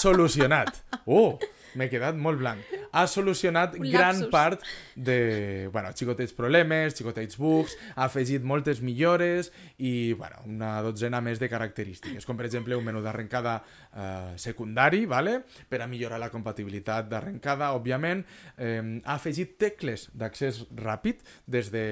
[0.03, 0.81] Solucionat.
[1.05, 1.37] Oh,
[1.77, 2.75] m'he quedat molt blanc.
[2.97, 4.63] Ha solucionat gran part
[4.95, 11.41] de, bueno, xicotets problemes, xicotets bugs, ha afegit moltes millores i, bueno, una dotzena més
[11.43, 15.43] de característiques, com per exemple un menú d'arrencada eh, secundari, vale?
[15.69, 18.25] per a millorar la compatibilitat d'arrencada, òbviament.
[18.57, 21.87] Eh, ha afegit tecles d'accés ràpid des de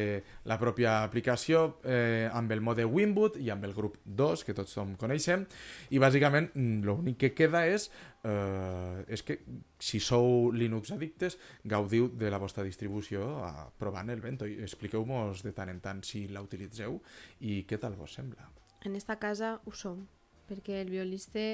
[0.48, 4.72] la pròpia aplicació eh, amb el mode Winboot i amb el grup 2, que tots
[4.76, 5.44] som coneixem,
[5.90, 7.90] i bàsicament mm, l'únic que queda és
[8.24, 9.38] eh, és que
[9.80, 14.58] si sou Linux addictes, gaudiu de la vostra distribució eh, provant el Ventoy.
[14.64, 17.00] Expliqueu-nos de tant en tant si la utilitzeu
[17.40, 18.48] i què tal vos sembla.
[18.84, 20.04] En esta casa ho som,
[20.48, 21.44] perquè el violista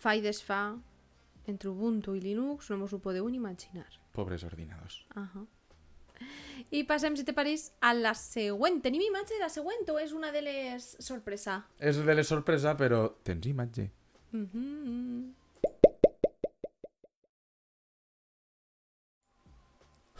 [0.00, 0.62] fa i desfà
[1.48, 3.88] entre Ubuntu i Linux, no mos ho podeu ni imaginar.
[4.12, 5.02] Pobres ordinadors.
[5.16, 5.46] Ahà.
[6.74, 8.80] I passem, si te pareix, a la següent.
[8.84, 11.60] Tenim imatge de la següent o és una de les sorpresa?
[11.78, 13.88] És de les sorpresa, però tens imatge.
[14.32, 15.37] Mm -hmm.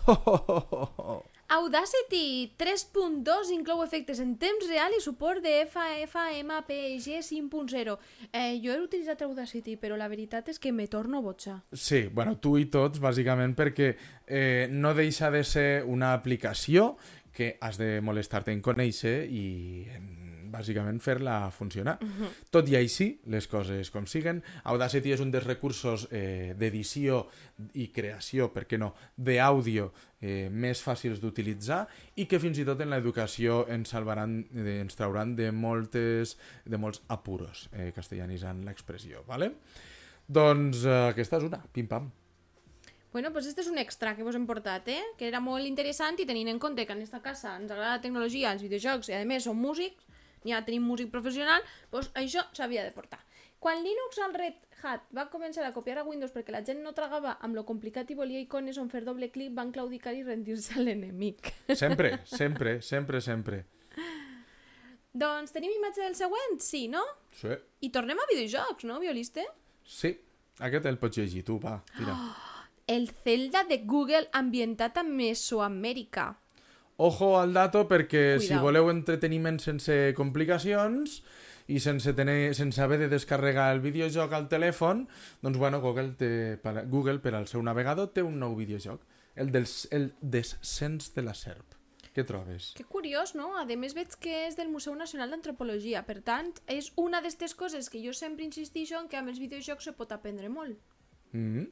[1.49, 7.95] Audacity 3.2 inclou efectes en temps real i suport de FFmpeg 5.0.
[8.33, 11.63] Eh, jo he utilitzat Audacity, però la veritat és que me torno boja.
[11.73, 13.95] Sí, bueno, tu i tots, bàsicament, perquè
[14.27, 16.99] eh, no deixa de ser una aplicació
[17.33, 19.47] que has de molestar-te en conèixer i
[19.97, 20.07] en,
[20.51, 21.99] bàsicament fer-la funcionar.
[22.03, 22.29] Uh -huh.
[22.51, 27.27] Tot i així, les coses com siguen, Audacity és un dels recursos eh, d'edició
[27.75, 31.87] i creació, per què no, d'àudio eh, més fàcils d'utilitzar
[32.17, 36.77] i que fins i tot en l'educació ens salvaran, eh, ens trauran de, moltes, de
[36.77, 39.53] molts apuros, eh, castellanitzant l'expressió, ¿vale?
[40.27, 42.11] Doncs eh, aquesta és una, pim-pam.
[43.11, 45.01] Bueno, pues este és un extra que vos hem portat, eh?
[45.17, 48.03] que era molt interessant i tenint en compte que en esta casa ens agrada la
[48.05, 50.05] tecnologia, els videojocs i a més som músics,
[50.47, 53.21] ja tenim músic professional, doncs això s'havia de portar.
[53.59, 56.93] Quan Linux al Red Hat va començar a copiar a Windows perquè la gent no
[56.95, 60.79] tragava amb lo complicat i volia icones on fer doble clic, van claudicar i rendir-se
[60.79, 61.51] a l'enemic.
[61.75, 63.65] Sempre, sempre, sempre, sempre.
[65.19, 66.61] doncs tenim imatge del següent?
[66.63, 67.03] Sí, no?
[67.35, 67.51] Sí,
[67.83, 69.43] I tornem a videojocs, no, violista?
[69.83, 70.15] sí.
[70.59, 72.15] Aquest el pots llegir tu, va, tira.
[72.89, 76.33] El Zelda de Google ambientat a Mesoamèrica.
[76.99, 78.65] Ojo al dato perquè si Cuidao.
[78.67, 81.21] voleu entreteniment sense complicacions
[81.71, 85.05] i sense, tener, sense haver de descarregar el videojoc al telèfon,
[85.45, 89.05] doncs bueno, Google, té, per, Google per al seu navegador té un nou videojoc,
[89.37, 91.79] el, dels, el Descens de la Serp.
[92.17, 92.73] Què trobes?
[92.75, 93.53] Que curiós, no?
[93.55, 96.03] A més veig que és del Museu Nacional d'Antropologia.
[96.03, 99.87] Per tant, és una d'aquestes coses que jo sempre insistixo en que amb els videojocs
[99.87, 100.81] se pot aprendre molt.
[101.33, 101.67] Mm -hmm.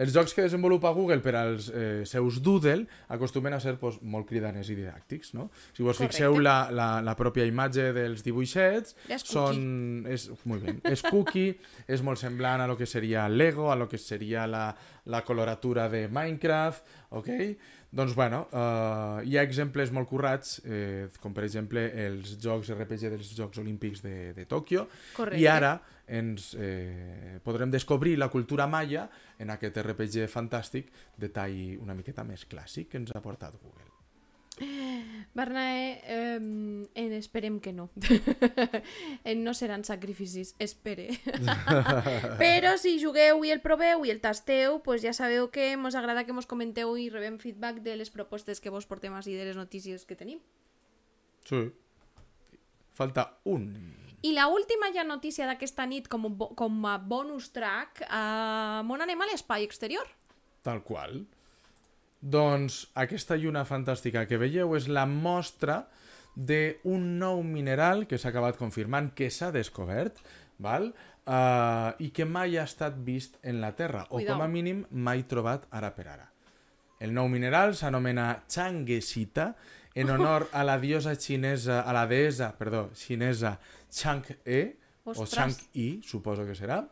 [0.00, 4.26] Els jocs que desenvolupa Google per als eh, seus Doodle acostumen a ser pues, molt
[4.28, 5.50] cridaners i didàctics, no?
[5.76, 6.16] Si vos Correcte.
[6.16, 10.06] fixeu la, la, la pròpia imatge dels dibuixets, És són...
[10.08, 10.78] És, molt bé.
[10.90, 11.58] És cookie,
[11.94, 15.88] és molt semblant a lo que seria Lego, a lo que seria la, la coloratura
[15.88, 17.28] de Minecraft, ok?
[17.90, 23.10] Doncs, bueno, uh, hi ha exemples molt currats, eh, com per exemple els jocs RPG
[23.10, 24.84] dels Jocs Olímpics de, de Tòquio,
[25.16, 25.42] Correcte.
[25.42, 25.72] i ara
[26.06, 29.08] ens eh, podrem descobrir la cultura maia
[29.42, 33.89] en aquest RPG fantàstic de tall una miqueta més clàssic que ens ha portat Google.
[35.34, 37.88] Barnae, eh, en esperem que no.
[39.24, 41.08] en no seran sacrificis, espere.
[42.42, 46.24] Però si jugueu i el proveu i el tasteu, pues ja sabeu que mos agrada
[46.26, 49.56] que mos comenteu i rebem feedback de les propostes que vos portem així de les
[49.56, 50.40] notícies que tenim.
[51.46, 51.70] Sí.
[52.92, 53.70] Falta un.
[54.22, 59.00] I la última ja notícia d'aquesta nit com, bo- com a bonus track, eh, on
[59.00, 60.04] anem a l'espai exterior.
[60.60, 61.22] Tal qual.
[62.20, 65.86] Doncs aquesta lluna fantàstica que veieu és la mostra
[66.36, 70.20] d'un nou mineral que s'ha acabat confirmant que s'ha descobert
[70.60, 70.92] val?
[71.30, 74.34] Uh, i que mai ha estat vist en la Terra, o Cuidao.
[74.34, 76.26] com a mínim mai trobat ara per ara.
[77.00, 79.54] El nou mineral s'anomena Changesita
[79.94, 83.58] en honor a la diosa xinesa, a la deessa, perdó, xinesa
[83.90, 84.60] Chang'e,
[85.04, 85.14] o.
[85.26, 86.82] Chang'e, suposo que serà,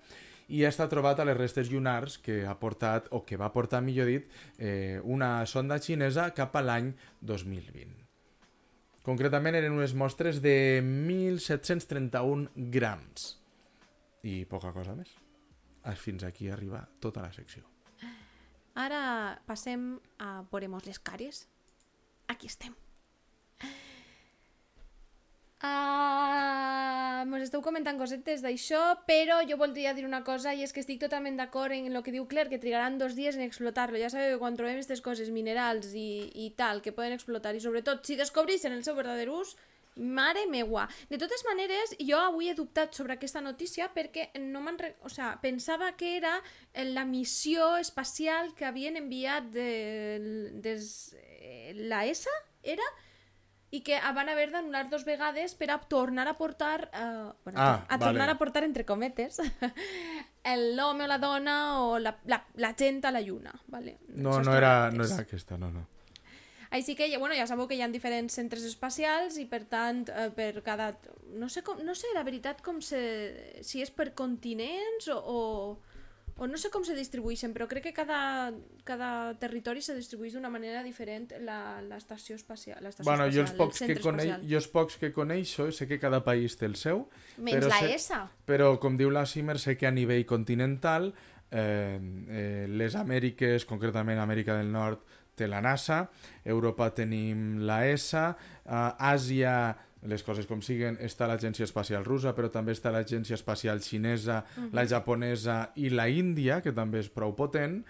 [0.49, 4.09] i està trobat a les restes lunars que ha portat, o que va portar, millor
[4.09, 8.07] dit, eh, una sonda xinesa cap a l'any 2020.
[9.05, 13.31] Concretament eren unes mostres de 1.731 grams.
[14.25, 15.15] I poca cosa més.
[15.97, 17.65] Fins aquí arriba tota la secció.
[18.77, 21.47] Ara passem a Poremos les cares.
[22.29, 22.77] Aquí estem.
[25.59, 30.85] Uh, mos esteu comentant cosetes d'això, però jo voldria dir una cosa i és que
[30.85, 33.99] estic totalment d'acord en el que diu Claire, que trigaran dos dies en explotar-lo.
[33.99, 37.65] Ja sabeu que quan trobem aquestes coses, minerals i, i tal, que poden explotar, i
[37.65, 39.57] sobretot si descobreixen el seu verdader ús,
[39.99, 40.87] mare meua.
[41.11, 44.79] De totes maneres, jo avui he dubtat sobre aquesta notícia perquè no me'n...
[44.79, 44.93] Re...
[45.03, 46.37] O sea, pensava que era
[46.95, 49.69] la missió espacial que havien enviat de,
[50.63, 52.87] des eh, la ESA, era?
[53.71, 57.85] I que van haver d'anul·lar dos vegades per a tornar a portar eh, bueno, Ah,
[57.89, 58.33] a tornar vale.
[58.33, 59.41] a portar entre cometes
[60.79, 63.99] l'home o la dona o la, la, la gent a la lluna vale?
[64.09, 65.87] No, no era, no era aquesta, no, no.
[66.71, 70.29] Així que, bueno, ja sabeu que hi ha diferents centres espacials i, per tant, eh,
[70.37, 70.91] per cada...
[71.33, 73.01] No sé, com, no sé la veritat com se...
[73.65, 75.39] si és per continents o, o,
[76.39, 78.53] o no sé com se distribueixen, però crec que cada,
[78.87, 82.79] cada territori se distribueix d'una manera diferent la- l'estació espacial.
[82.83, 84.51] l'estació Bueno, jo els, espacial, el pocs que coneix, espacial.
[84.51, 87.09] jo els pocs que coneixo, sé que cada país té el seu,
[87.39, 88.21] Menys però la sé- ESA.
[88.47, 91.13] però com diu la Simer, sé que a nivell continental
[91.51, 95.01] eh, eh, les Amèriques, concretament Amèrica del Nord,
[95.35, 96.11] té la NASA,
[96.45, 99.77] Europa tenim la ESA, eh, Àsia,
[100.07, 104.43] les coses com siguen, està l'Agència Espacial Russa, però també està l'Agència Espacial Xinesa,
[104.73, 107.81] la japonesa i la Índia, que també és prou potent,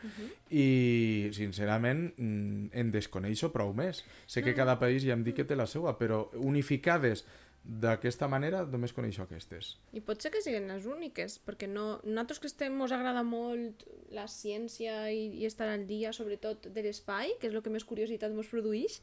[0.49, 4.05] i sincerament mm, en desconeixo prou més.
[4.27, 7.27] Sé que cada país ja em dic que té la seva, però unificades
[7.69, 9.75] d'aquesta manera només coneixo aquestes.
[9.93, 13.85] I pot ser que siguin les úniques, perquè no, nosaltres que estem, ens agrada molt
[14.15, 17.85] la ciència i, i estar al dia, sobretot de l'espai, que és el que més
[17.85, 19.03] curiositat ens produeix,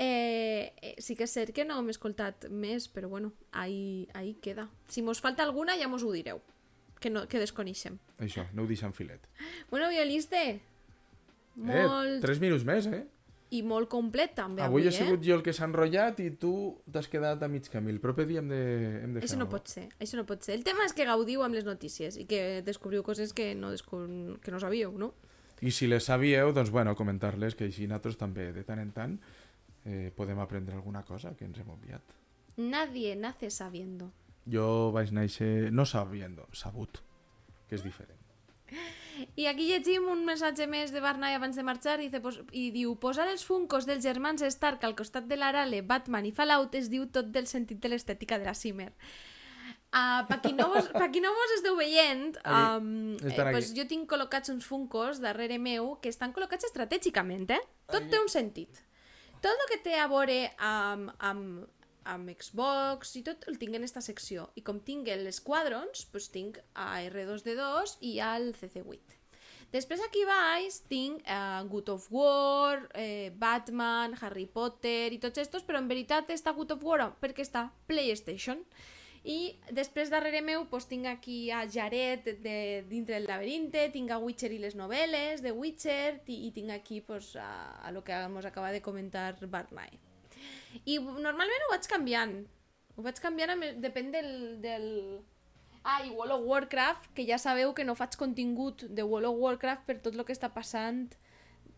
[0.00, 4.32] eh, eh, sí que és cert que no hem escoltat més, però bueno, ahí, ahí
[4.40, 4.70] queda.
[4.88, 6.40] Si mos falta alguna ja mos ho direu,
[6.98, 8.00] que, no, que desconeixem.
[8.18, 9.28] Això, no ho deixen filet.
[9.70, 10.60] Bueno, Violiste,
[11.60, 12.20] Eh, molt...
[12.22, 13.02] tres minuts més, eh?
[13.50, 15.26] I molt complet també Avui avui, he sigut eh?
[15.26, 16.52] jo el que s'ha enrotllat i tu
[16.86, 17.90] t'has quedat a mig camí.
[17.90, 18.60] El proper dia hem de,
[19.02, 20.54] hem de fer Això no pot ser, això no pot ser.
[20.54, 24.04] El tema és que gaudiu amb les notícies i que descobriu coses que no, desco...
[24.44, 25.10] que no sabíeu, no?
[25.60, 29.18] I si les sabíeu, doncs bueno, comentar-les que així nosaltres també de tant en tant
[29.84, 32.16] eh, podem aprendre alguna cosa que ens hem obviat.
[32.56, 34.10] Nadie nace sabiendo.
[34.50, 37.02] Jo vaig néixer no sabiendo, sabut,
[37.68, 38.18] que és diferent.
[39.36, 42.70] I aquí llegim un missatge més de Barnay abans de marxar i, dice, pos, i
[42.74, 46.88] diu posar els funcos dels germans Stark al costat de l'Arale, Batman i Fallout es
[46.92, 48.92] diu tot del sentit de l'estètica de la Simmer.
[49.90, 54.06] Uh, pa, qui no vos, qui no vos esteu veient, um, eh, pues jo tinc
[54.12, 57.58] col·locats uns funcos darrere meu que estan col·locats estratègicament, eh?
[57.90, 58.84] Tot té un sentit.
[59.40, 61.62] Tot el que té a veure amb, amb,
[62.12, 64.50] amb Xbox i tot el tinc en esta secció.
[64.60, 69.16] I com tinc els quadrons, pues tinc a R2D2 i al CC8.
[69.70, 75.62] Després aquí baix tinc eh, God of War, eh, Batman, Harry Potter i tots estos,
[75.64, 78.64] però en veritat està God of War perquè està PlayStation.
[79.20, 84.18] I després darrere meu pues, tinc aquí a Jared de, dintre del laberinte, tinc a
[84.18, 87.50] Witcher i les novel·les de Witcher i, i tinc aquí pues, a,
[87.84, 89.98] a lo que ens acaba de comentar Barnay.
[90.86, 92.38] I normalment ho vaig canviant.
[92.96, 94.32] Ho vaig canviant, amb, depèn del,
[94.64, 94.88] del...
[95.82, 99.38] Ah, i World of Warcraft, que ja sabeu que no faig contingut de World of
[99.40, 101.06] Warcraft per tot el que està passant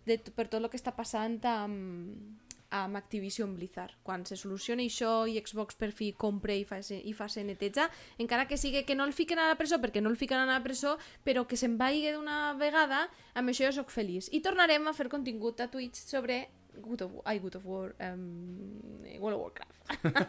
[0.06, 2.41] de, per tot el que està passant amb,
[2.72, 3.94] amb Activision Blizzard.
[4.02, 7.88] Quan se solucioni això i Xbox per fi compre i fa, i fa se neteja,
[8.22, 10.48] encara que sigui que no el fiquen a la presó, perquè no el fiquen a
[10.48, 10.96] la presó,
[11.26, 13.04] però que se'n vagi d'una vegada,
[13.36, 14.32] amb això jo sóc feliç.
[14.32, 19.04] I tornarem a fer contingut a Twitch sobre Good of, ai, Good of War, um,
[19.20, 19.72] World of Warcraft.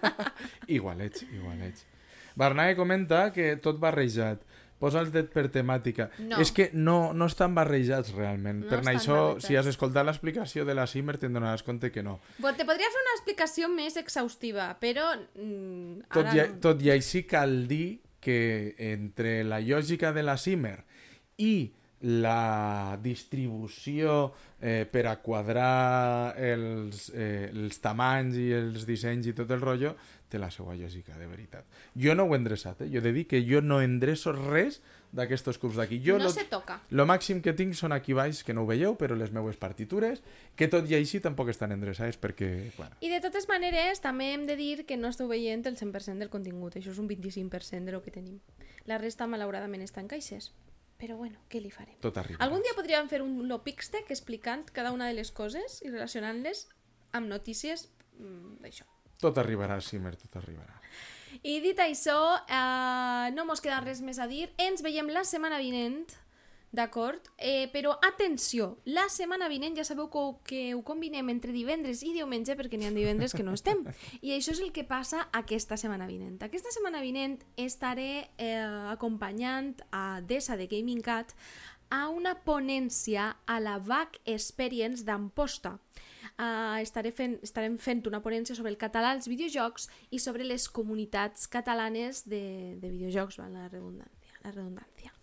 [0.68, 1.86] Igualets, igualets.
[2.36, 4.41] Barnae comenta que tot barrejat.
[4.84, 6.10] Posa els det per temàtica.
[6.28, 6.42] No.
[6.44, 8.66] És que no, no estan barrejats realment.
[8.66, 9.48] No per estan això, barrejats.
[9.48, 12.18] si has escoltat l'explicació de la Simmer, te'n donaràs compte que no.
[12.38, 16.92] Bueno, te podria fer una explicació més exhaustiva, però mm, Tot ara i, tot i
[16.92, 20.82] així cal dir que entre la lògica de la Simmer
[21.44, 21.72] i
[22.04, 29.52] la distribució eh, per a quadrar els, eh, els tamanys i els dissenys i tot
[29.56, 29.94] el rotllo
[30.34, 31.70] té la seva lògica, de veritat.
[31.94, 32.90] Jo no ho he endreçat, eh?
[32.90, 34.82] jo he de dir que jo no endreço res
[35.14, 36.00] d'aquests cubs d'aquí.
[36.04, 36.80] Jo no lo, se toca.
[36.90, 40.24] lo màxim que tinc són aquí baix, que no ho veieu, però les meues partitures,
[40.58, 42.50] que tot i així tampoc estan endreçades perquè...
[42.80, 46.18] Bueno, I de totes maneres, també hem de dir que no esteu veient el 100%
[46.18, 46.80] del contingut.
[46.80, 48.42] Això és un 25% de lo que tenim.
[48.90, 50.52] La resta, malauradament, està en caixes.
[50.98, 51.98] Però bueno, què li farem?
[52.02, 52.40] tot arriba.
[52.46, 56.68] Algun dia podríem fer un Lopixtec explicant cada una de les coses i relacionant-les
[57.14, 58.88] amb notícies mm, d'això.
[59.22, 60.80] Tot arribarà, Simmer, tot arribarà.
[61.43, 64.49] I dit això, eh, no mos queda res més a dir.
[64.57, 66.05] Ens veiem la setmana vinent,
[66.74, 67.22] d'acord?
[67.38, 72.01] Eh, però atenció, la setmana vinent ja sabeu que, ho- que ho combinem entre divendres
[72.03, 73.84] i diumenge perquè n'hi ha divendres que no estem.
[74.22, 76.41] I això és el que passa aquesta setmana vinent.
[76.43, 81.34] Aquesta setmana vinent estaré eh, acompanyant a Dessa de Gaming Cat
[81.89, 85.78] a una ponència a la VAC Experience d'Amposta.
[86.34, 90.66] Uh, estaré fent, estarem fent una ponència sobre el català als videojocs i sobre les
[90.66, 94.40] comunitats catalanes de, de videojocs, val la redundància.
[94.42, 95.14] La redundància.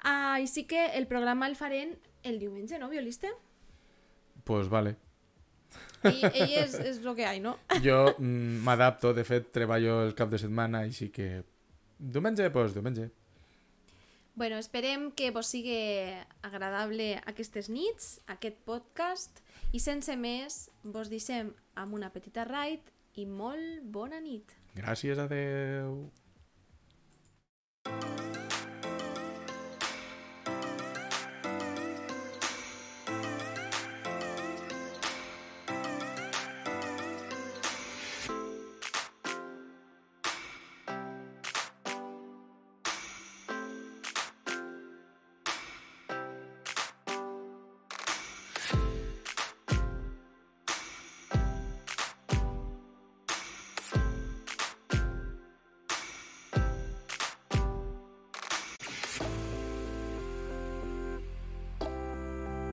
[0.00, 1.92] Uh, I sí que el programa el farem
[2.24, 3.28] el diumenge, no, violista?
[4.44, 4.96] Pues vale.
[6.06, 7.56] Ell, ell és, és el que hi ha, no?
[7.84, 11.44] Jo mm, m'adapto, de fet, treballo el cap de setmana, així que...
[11.98, 13.10] Diumenge, pues diumenge.
[14.36, 15.78] Bueno, esperem que vos sigui
[16.44, 19.40] agradable aquestes nits, aquest podcast,
[19.76, 20.54] i sense més,
[20.94, 21.50] vos deixem
[21.82, 22.88] amb una petita raid
[23.20, 24.54] i molt bona nit.
[24.76, 26.06] Gràcies, adeu.